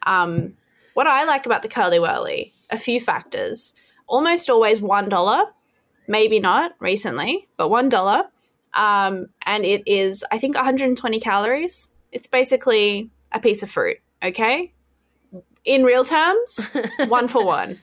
Um, 0.07 0.57
what 0.99 1.07
I 1.07 1.23
like 1.23 1.47
about 1.47 1.63
the 1.63 1.69
curly 1.69 1.99
wurly, 2.01 2.51
a 2.71 2.77
few 2.77 3.01
factors. 3.01 3.73
Almost 4.09 4.51
always 4.51 4.81
one 4.81 5.09
dollar, 5.09 5.45
maybe 6.09 6.41
not 6.41 6.73
recently, 6.81 7.47
but 7.57 7.69
one 7.69 7.89
dollar. 7.89 8.25
Um, 8.75 9.27
and 9.47 9.65
it 9.65 9.85
is 9.87 10.25
I 10.33 10.39
think 10.39 10.57
120 10.57 11.21
calories. 11.21 11.91
It's 12.11 12.27
basically 12.27 13.11
a 13.31 13.39
piece 13.39 13.63
of 13.63 13.71
fruit. 13.71 13.99
Okay, 14.25 14.73
in 15.65 15.85
real 15.85 16.05
terms, 16.05 16.73
one 17.07 17.29
for 17.29 17.47
one. 17.47 17.79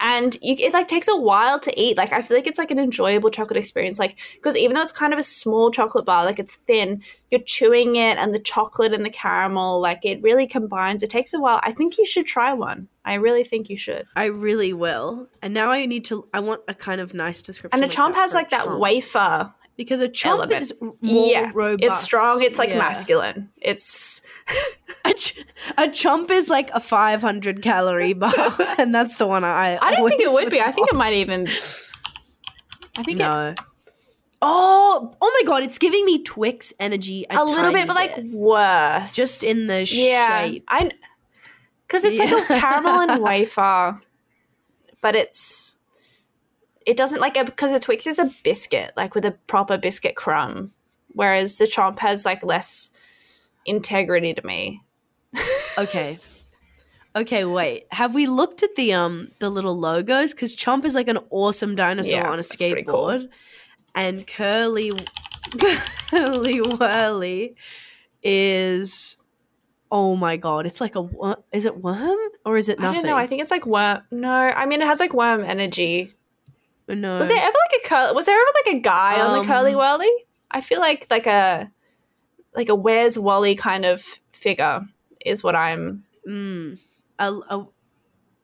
And 0.00 0.36
you, 0.40 0.54
it 0.58 0.72
like 0.72 0.88
takes 0.88 1.08
a 1.08 1.16
while 1.16 1.58
to 1.60 1.80
eat. 1.80 1.96
Like 1.96 2.12
I 2.12 2.22
feel 2.22 2.36
like 2.36 2.46
it's 2.46 2.58
like 2.58 2.70
an 2.70 2.78
enjoyable 2.78 3.30
chocolate 3.30 3.56
experience. 3.56 3.98
Like 3.98 4.16
because 4.34 4.56
even 4.56 4.74
though 4.74 4.82
it's 4.82 4.92
kind 4.92 5.12
of 5.12 5.18
a 5.18 5.24
small 5.24 5.70
chocolate 5.70 6.04
bar, 6.04 6.24
like 6.24 6.38
it's 6.38 6.56
thin, 6.66 7.02
you're 7.30 7.40
chewing 7.40 7.96
it, 7.96 8.16
and 8.18 8.34
the 8.34 8.38
chocolate 8.38 8.92
and 8.92 9.04
the 9.04 9.10
caramel, 9.10 9.80
like 9.80 10.04
it 10.04 10.22
really 10.22 10.46
combines. 10.46 11.02
It 11.02 11.10
takes 11.10 11.34
a 11.34 11.40
while. 11.40 11.60
I 11.62 11.72
think 11.72 11.98
you 11.98 12.06
should 12.06 12.26
try 12.26 12.52
one. 12.52 12.88
I 13.04 13.14
really 13.14 13.42
think 13.42 13.70
you 13.70 13.76
should. 13.76 14.06
I 14.14 14.26
really 14.26 14.72
will. 14.72 15.28
And 15.42 15.54
now 15.54 15.70
I 15.70 15.86
need 15.86 16.04
to. 16.06 16.28
I 16.34 16.40
want 16.40 16.60
a 16.68 16.74
kind 16.74 17.00
of 17.00 17.14
nice 17.14 17.42
description. 17.42 17.82
And 17.82 17.84
a 17.84 17.88
like 17.88 17.96
chomp 17.96 18.14
has 18.14 18.34
like 18.34 18.50
that 18.50 18.66
chomp. 18.66 18.78
wafer. 18.78 19.52
Because 19.78 20.02
a 20.02 20.08
chomp 20.08 20.26
element. 20.32 20.60
is 20.60 20.74
more 21.00 21.30
yeah, 21.30 21.50
robust. 21.54 21.82
it's 21.82 22.00
strong. 22.02 22.42
It's 22.42 22.58
like 22.58 22.68
Yeah. 22.68 22.78
masculine. 22.78 23.48
It's 23.56 24.20
A, 25.04 25.14
ch- 25.14 25.38
a 25.78 25.84
chomp 25.84 26.30
is 26.30 26.50
like 26.50 26.70
a 26.74 26.80
500 26.80 27.62
calorie 27.62 28.12
bar, 28.12 28.34
and 28.78 28.92
that's 28.92 29.16
the 29.16 29.26
one 29.26 29.44
I. 29.44 29.78
I 29.80 29.92
don't 29.92 30.06
think 30.06 30.20
it 30.20 30.30
would 30.30 30.50
be. 30.50 30.60
I 30.60 30.70
think 30.70 30.88
it 30.88 30.94
might 30.96 31.14
even. 31.14 31.48
I 32.96 33.02
think 33.04 33.20
it, 33.20 33.22
no. 33.22 33.54
Oh, 34.42 35.14
oh 35.20 35.40
my 35.40 35.46
god! 35.48 35.62
It's 35.62 35.78
giving 35.78 36.04
me 36.04 36.22
Twix 36.22 36.74
energy. 36.78 37.24
A, 37.30 37.38
a 37.38 37.44
little 37.44 37.72
bit, 37.72 37.86
but 37.86 37.96
like 37.96 38.18
worse. 38.32 39.14
just 39.14 39.42
in 39.44 39.66
the 39.66 39.84
yeah, 39.90 40.44
shape. 40.44 40.64
I 40.68 40.90
because 41.86 42.04
it's 42.04 42.18
like 42.18 42.30
a 42.50 42.60
caramel 42.60 43.00
and 43.08 43.22
wafer, 43.22 44.02
but 45.00 45.16
it's 45.16 45.77
it 46.88 46.96
doesn't 46.96 47.20
like 47.20 47.34
because 47.44 47.72
a 47.72 47.78
Twix 47.78 48.06
is 48.06 48.18
a 48.18 48.32
biscuit, 48.42 48.92
like 48.96 49.14
with 49.14 49.26
a 49.26 49.32
proper 49.46 49.76
biscuit 49.76 50.16
crumb, 50.16 50.72
whereas 51.08 51.58
the 51.58 51.66
Chomp 51.66 51.98
has 51.98 52.24
like 52.24 52.42
less 52.42 52.90
integrity 53.66 54.34
to 54.34 54.44
me. 54.46 54.82
Okay. 55.78 56.18
Okay, 57.14 57.44
wait. 57.44 57.86
Have 57.92 58.12
we 58.12 58.26
looked 58.26 58.64
at 58.64 58.74
the 58.74 58.92
um 58.94 59.28
the 59.38 59.48
little 59.48 59.78
logos? 59.78 60.32
Because 60.32 60.56
Chomp 60.56 60.84
is 60.84 60.96
like 60.96 61.06
an 61.06 61.18
awesome 61.30 61.76
dinosaur 61.76 62.18
Yeah, 62.20 62.30
on 62.30 62.40
a 62.40 62.42
pretty 62.42 62.82
cool. 62.82 62.94
skateboard, 63.06 63.28
and 63.94 64.26
Curly 64.26 64.90
Curly 66.10 66.60
Wurly 66.60 67.54
is 68.24 69.16
oh 69.92 70.16
my 70.16 70.36
god! 70.36 70.66
It's 70.66 70.80
like 70.80 70.96
a 70.96 71.02
wor- 71.02 71.44
is 71.52 71.64
it 71.64 71.76
worm 71.78 72.18
or 72.44 72.56
is 72.56 72.68
it 72.68 72.80
I 72.80 72.92
don't 72.92 73.06
know. 73.06 73.16
I 73.16 73.28
think 73.28 73.40
it's 73.42 73.52
like 73.52 73.66
worm. 73.66 74.00
No, 74.10 74.32
I 74.32 74.66
mean 74.66 74.82
it 74.82 74.86
has 74.86 74.98
like 74.98 75.14
worm 75.14 75.44
energy. 75.44 76.12
No. 76.88 77.18
Was 77.18 77.28
there 77.28 77.36
ever 77.36 77.56
like 77.72 77.82
a 77.84 77.88
curl? 77.88 78.14
Was 78.14 78.26
there 78.26 78.36
ever 78.40 78.50
like 78.64 78.76
a 78.76 78.80
guy 78.80 79.20
on 79.20 79.32
the 79.32 79.40
Um, 79.40 79.46
curly 79.46 79.72
wurly? 79.72 80.08
I 80.50 80.60
feel 80.62 80.80
like 80.80 81.06
like 81.10 81.26
a 81.26 81.70
like 82.54 82.68
a 82.70 82.74
where's 82.74 83.18
Wally 83.18 83.54
kind 83.54 83.84
of 83.84 84.02
figure 84.32 84.86
is 85.24 85.44
what 85.44 85.54
I'm. 85.54 86.04
Mm, 86.26 86.78
a, 87.18 87.32
a, 87.32 87.66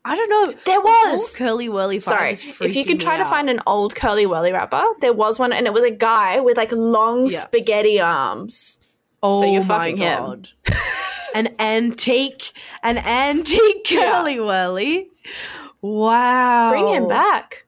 I 0.04 0.14
don't 0.16 0.28
know. 0.28 0.52
There 0.66 0.80
was. 0.80 1.36
Curly 1.38 1.68
Wurly. 1.68 2.00
Sorry, 2.02 2.32
if 2.32 2.76
you 2.76 2.84
can 2.84 2.98
try 2.98 3.16
to 3.16 3.24
find 3.24 3.48
an 3.48 3.60
old 3.66 3.94
curly 3.94 4.26
wurly 4.26 4.52
wrapper, 4.52 4.82
there 5.00 5.14
was 5.14 5.38
one, 5.38 5.52
and 5.52 5.66
it 5.66 5.72
was 5.72 5.84
a 5.84 5.90
guy 5.90 6.40
with 6.40 6.58
like 6.58 6.72
long 6.72 7.28
Yeah. 7.28 7.38
spaghetti 7.38 7.98
arms. 8.00 8.80
Oh 9.22 9.40
So 9.40 9.46
you're 9.50 9.64
my 9.64 9.92
god. 9.92 10.48
an 11.34 11.48
antique, 11.58 12.52
an 12.82 12.98
antique 12.98 13.90
Yeah. 13.90 14.12
curly 14.12 14.36
wurly. 14.36 15.06
Wow. 15.80 16.70
Bring 16.70 16.88
him 16.88 17.08
back. 17.08 17.63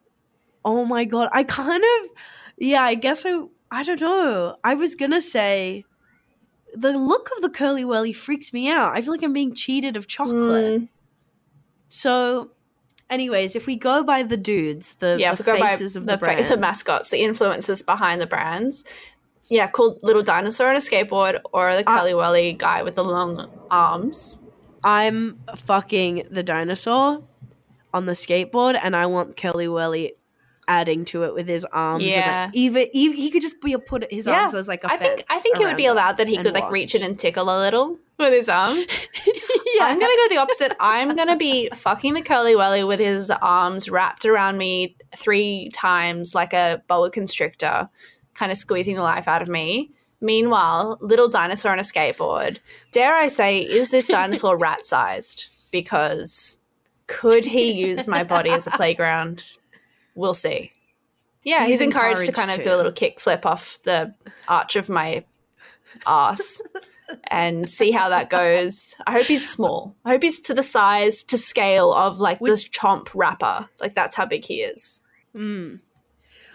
Oh 0.66 0.84
my 0.84 1.04
god. 1.06 1.28
I 1.32 1.44
kind 1.44 1.82
of 1.82 2.10
yeah, 2.58 2.82
I 2.82 2.94
guess 2.96 3.24
I 3.24 3.40
I 3.70 3.82
don't 3.84 4.00
know. 4.00 4.56
I 4.64 4.74
was 4.74 4.94
gonna 4.96 5.22
say 5.22 5.84
the 6.74 6.92
look 6.92 7.30
of 7.36 7.40
the 7.42 7.48
curly 7.48 7.84
wurly 7.84 8.14
freaks 8.14 8.52
me 8.52 8.68
out. 8.68 8.92
I 8.92 9.00
feel 9.00 9.12
like 9.12 9.22
I'm 9.22 9.32
being 9.32 9.54
cheated 9.54 9.96
of 9.96 10.06
chocolate. 10.06 10.82
Mm, 10.82 10.88
So 11.88 12.50
anyways, 13.08 13.56
if 13.56 13.66
we 13.66 13.76
go 13.76 14.02
by 14.02 14.22
the 14.24 14.36
dudes, 14.36 14.96
the, 14.96 15.16
yeah, 15.18 15.34
the 15.34 15.40
if 15.40 15.46
go 15.46 15.58
by 15.58 15.68
faces 15.70 15.96
of 15.96 16.04
the, 16.04 16.12
the, 16.12 16.18
fa- 16.18 16.24
brands, 16.26 16.48
the 16.48 16.56
mascots, 16.56 17.10
the 17.10 17.18
influences 17.22 17.82
behind 17.82 18.20
the 18.20 18.26
brands. 18.26 18.84
Yeah, 19.48 19.68
called 19.68 20.00
little 20.02 20.24
dinosaur 20.24 20.70
on 20.70 20.74
a 20.76 20.80
skateboard, 20.80 21.40
or 21.52 21.76
the 21.76 21.84
curly 21.84 22.12
wurly 22.12 22.58
guy 22.58 22.82
with 22.82 22.96
the 22.96 23.04
long 23.04 23.48
arms. 23.70 24.40
I'm 24.82 25.38
fucking 25.54 26.24
the 26.30 26.42
dinosaur 26.42 27.22
on 27.94 28.06
the 28.06 28.12
skateboard, 28.12 28.76
and 28.82 28.96
I 28.96 29.06
want 29.06 29.36
Curly 29.36 29.66
Wurly 29.66 30.10
adding 30.68 31.04
to 31.06 31.22
it 31.24 31.32
with 31.34 31.46
his 31.48 31.64
arms. 31.66 32.02
and, 32.04 32.12
Yeah. 32.12 32.44
like, 32.46 32.54
even, 32.56 32.86
even 32.92 33.16
he 33.16 33.30
could 33.30 33.42
just 33.42 33.60
be 33.60 33.72
a 33.72 33.78
put 33.78 34.10
his 34.12 34.26
Yeah. 34.26 34.40
arms 34.40 34.54
as 34.54 34.66
like 34.68 34.82
a 34.84 34.90
I 34.92 34.96
think 34.96 35.24
I 35.28 35.38
think 35.38 35.60
it 35.60 35.64
would 35.64 35.76
be 35.76 35.86
allowed 35.86 36.16
that 36.18 36.26
he 36.26 36.36
could 36.38 36.54
like 36.54 36.64
watch. 36.64 36.72
reach 36.72 36.94
in 36.94 37.02
and 37.02 37.18
tickle 37.18 37.44
a 37.44 37.58
little 37.60 37.98
with 38.18 38.32
his 38.32 38.48
arm. 38.48 38.76
yeah, 38.78 38.84
I'm 39.84 39.98
gonna 40.00 40.14
go 40.16 40.28
the 40.28 40.38
opposite. 40.38 40.72
I'm 40.80 41.14
gonna 41.14 41.36
be 41.36 41.68
fucking 41.74 42.14
the 42.14 42.22
curly 42.22 42.54
wurly 42.54 42.86
with 42.86 42.98
his 43.00 43.30
arms 43.30 43.88
wrapped 43.88 44.24
around 44.24 44.58
me 44.58 44.96
three 45.16 45.70
times 45.72 46.34
like 46.34 46.52
a 46.52 46.82
boa 46.88 47.10
constrictor, 47.10 47.88
kind 48.34 48.50
of 48.50 48.58
squeezing 48.58 48.96
the 48.96 49.02
life 49.02 49.28
out 49.28 49.42
of 49.42 49.48
me. 49.48 49.92
Meanwhile, 50.20 50.98
little 51.02 51.28
dinosaur 51.28 51.72
on 51.72 51.78
a 51.78 51.82
skateboard. 51.82 52.58
Dare 52.90 53.14
I 53.14 53.28
say, 53.28 53.60
is 53.60 53.90
this 53.90 54.08
dinosaur 54.08 54.56
rat 54.58 54.86
sized? 54.86 55.46
Because 55.70 56.58
could 57.06 57.44
he 57.44 57.70
use 57.72 58.08
my 58.08 58.24
body 58.24 58.50
as 58.50 58.66
a 58.66 58.70
playground? 58.70 59.58
We'll 60.16 60.34
see. 60.34 60.72
Yeah, 61.44 61.60
he's, 61.60 61.74
He's 61.78 61.80
encouraged, 61.82 62.22
to 62.22 62.26
encouraged 62.28 62.34
kind 62.34 62.50
of 62.50 62.56
to. 62.64 62.70
do 62.70 62.74
a 62.74 62.76
little 62.76 62.90
kick 62.92 63.20
flip 63.20 63.46
off 63.46 63.78
the 63.84 64.12
arch 64.48 64.74
of 64.74 64.88
my 64.88 65.24
ass 66.06 66.60
and 67.28 67.68
see 67.68 67.92
how 67.92 68.08
that 68.08 68.30
goes. 68.30 68.96
I 69.06 69.12
hope 69.12 69.26
he's 69.26 69.48
small. 69.48 69.94
I 70.04 70.10
hope 70.10 70.22
he's 70.22 70.40
to 70.40 70.54
the 70.54 70.62
size, 70.64 71.22
to 71.24 71.38
scale 71.38 71.92
of 71.92 72.18
like 72.18 72.40
this 72.40 72.68
chomp 72.68 73.08
wrapper. 73.14 73.68
Like 73.80 73.94
that's 73.94 74.16
how 74.16 74.26
big 74.26 74.44
he 74.44 74.56
is. 74.62 75.04
Mm. 75.36 75.78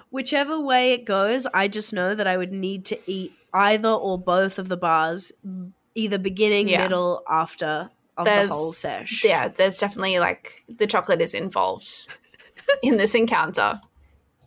Whichever 0.09 0.59
way 0.59 0.91
it 0.91 1.05
goes, 1.05 1.47
I 1.53 1.69
just 1.69 1.93
know 1.93 2.13
that 2.13 2.27
I 2.27 2.35
would 2.35 2.51
need 2.51 2.83
to 2.87 2.99
eat 3.09 3.33
either 3.53 3.89
or 3.89 4.19
both 4.19 4.59
of 4.59 4.67
the 4.67 4.75
bars, 4.77 5.31
either 5.95 6.17
beginning, 6.17 6.67
Yeah. 6.67 6.83
middle, 6.83 7.23
after 7.29 7.89
of 8.17 8.25
There's 8.25 8.49
the 8.49 8.53
whole 8.55 8.71
sesh. 8.73 9.23
yeah, 9.23 9.47
there's 9.47 9.77
definitely 9.77 10.19
like 10.19 10.63
the 10.67 10.85
chocolate 10.85 11.21
is 11.21 11.33
involved 11.33 12.07
in 12.83 12.97
this 12.97 13.15
encounter. 13.15 13.79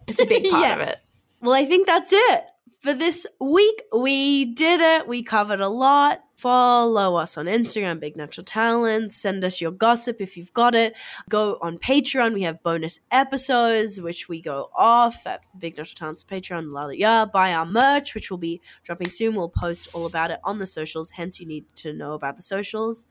It's 0.06 0.20
a 0.20 0.26
big 0.26 0.44
part 0.50 0.80
of 0.80 0.88
it. 0.88 1.00
Well, 1.40 1.54
I 1.54 1.64
think 1.64 1.86
that's 1.86 2.12
it 2.12 2.44
for 2.84 2.92
this 2.92 3.26
week. 3.40 3.82
We 3.96 4.44
did 4.44 4.80
it. 4.80 5.08
We 5.08 5.22
covered 5.22 5.60
a 5.60 5.68
lot. 5.68 6.20
Follow 6.36 7.16
us 7.16 7.38
on 7.38 7.46
Instagram, 7.46 8.00
Big 8.00 8.16
Natural 8.16 8.44
Talents. 8.44 9.16
Send 9.16 9.42
us 9.44 9.60
your 9.60 9.70
gossip 9.70 10.20
if 10.20 10.36
you've 10.36 10.52
got 10.52 10.74
it. 10.74 10.94
Go 11.30 11.58
on 11.62 11.78
Patreon. 11.78 12.34
We 12.34 12.42
have 12.42 12.62
bonus 12.62 13.00
episodes, 13.10 14.02
which 14.02 14.28
we 14.28 14.42
go 14.42 14.68
off 14.76 15.26
at 15.26 15.46
Big 15.58 15.78
Natural 15.78 15.96
Talents 15.96 16.24
Patreon. 16.24 16.70
La 16.70 16.82
la 16.82 16.90
ya. 16.90 17.24
Buy 17.24 17.54
our 17.54 17.64
merch, 17.64 18.14
which 18.14 18.30
will 18.30 18.38
be 18.38 18.60
dropping 18.82 19.08
soon. 19.08 19.34
We'll 19.34 19.48
post 19.48 19.88
all 19.94 20.04
about 20.04 20.30
it 20.30 20.40
on 20.44 20.58
the 20.58 20.66
socials. 20.66 21.12
Hence, 21.12 21.40
you 21.40 21.46
need 21.46 21.64
to 21.76 21.94
know 21.94 22.12
about 22.12 22.36
the 22.36 22.42
socials. 22.42 23.06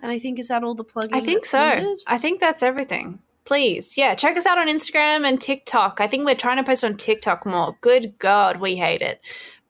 And 0.00 0.12
I 0.12 0.20
think 0.20 0.38
is 0.38 0.48
that 0.48 0.62
all 0.62 0.76
the 0.76 0.84
plugging? 0.84 1.14
I 1.14 1.20
think 1.20 1.44
so. 1.44 1.74
needed? 1.74 2.02
I 2.06 2.18
think 2.18 2.38
that's 2.38 2.62
everything. 2.62 3.20
Please, 3.46 3.96
yeah, 3.96 4.14
check 4.16 4.36
us 4.36 4.44
out 4.44 4.58
on 4.58 4.66
Instagram 4.66 5.26
and 5.26 5.40
TikTok. 5.40 6.00
I 6.00 6.08
think 6.08 6.26
we're 6.26 6.34
trying 6.34 6.56
to 6.56 6.64
post 6.64 6.84
on 6.84 6.96
TikTok 6.96 7.46
more. 7.46 7.76
Good 7.80 8.18
God, 8.18 8.60
we 8.60 8.76
hate 8.76 9.02
it, 9.02 9.20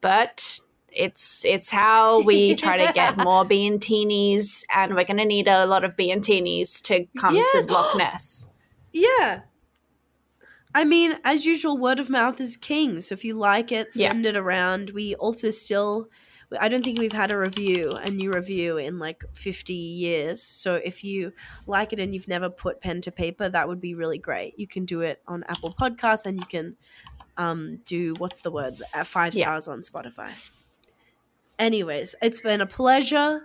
but 0.01 0.59
it's 0.89 1.45
it's 1.45 1.69
how 1.69 2.21
we 2.23 2.55
try 2.55 2.77
to 2.85 2.91
get 2.91 3.17
more 3.23 3.45
Beantinis, 3.45 4.63
and 4.75 4.95
we're 4.95 5.03
going 5.05 5.17
to 5.17 5.25
need 5.25 5.47
a 5.47 5.65
lot 5.67 5.83
of 5.83 5.95
Beantinis 5.95 6.81
to 6.85 7.05
come 7.19 7.35
Yes. 7.35 7.65
to 7.67 7.71
Loch 7.71 7.95
Ness. 7.97 8.49
Yeah. 8.91 9.41
I 10.73 10.83
mean, 10.83 11.17
as 11.23 11.45
usual, 11.45 11.77
word 11.77 11.99
of 11.99 12.09
mouth 12.09 12.41
is 12.41 12.57
king. 12.57 12.99
So 13.01 13.13
if 13.13 13.23
you 13.23 13.35
like 13.35 13.71
it, 13.71 13.89
Yeah. 13.95 14.09
send 14.09 14.25
it 14.25 14.35
around. 14.35 14.89
We 14.91 15.13
also 15.15 15.49
still, 15.51 16.09
I 16.59 16.69
don't 16.69 16.83
think 16.83 16.97
we've 16.99 17.11
had 17.11 17.31
a 17.31 17.37
review, 17.37 17.91
a 17.91 18.09
new 18.09 18.31
review 18.31 18.77
in 18.77 18.99
like 18.99 19.23
50 19.33 19.73
years. 19.73 20.41
So 20.41 20.75
if 20.75 21.03
you 21.03 21.33
like 21.65 21.91
it 21.91 21.99
and 21.99 22.13
you've 22.13 22.27
never 22.27 22.49
put 22.49 22.79
pen 22.79 23.01
to 23.01 23.11
paper, 23.11 23.49
that 23.49 23.67
would 23.67 23.81
be 23.81 23.93
really 23.95 24.17
great. 24.17 24.57
You 24.57 24.65
can 24.67 24.85
do 24.85 25.01
it 25.01 25.21
on 25.27 25.43
Apple 25.49 25.73
Podcasts 25.77 26.25
and 26.25 26.37
you 26.37 26.47
can 26.47 26.75
um, 27.37 27.79
do, 27.85 28.13
what's 28.17 28.41
the 28.41 28.51
word, 28.51 28.81
Uh, 28.93 29.03
five 29.03 29.33
Yeah. 29.35 29.43
stars 29.43 29.67
on 29.67 29.81
Spotify. 29.81 30.29
Anyways, 31.59 32.15
it's 32.21 32.39
been 32.39 32.61
a 32.61 32.65
pleasure. 32.65 33.41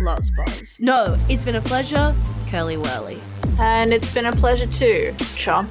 Lots 0.00 0.30
buzz. 0.36 0.78
No, 0.80 1.16
it's 1.28 1.44
been 1.44 1.56
a 1.56 1.60
pleasure, 1.60 2.14
Curly 2.48 2.76
Wurly. 2.76 3.18
And 3.60 3.92
it's 3.92 4.12
been 4.12 4.26
a 4.26 4.32
pleasure 4.32 4.66
too, 4.66 5.12
chomp. 5.38 5.68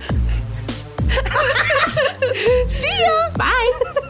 See 2.69 3.03
ya! 3.03 3.29
Bye. 3.35 3.93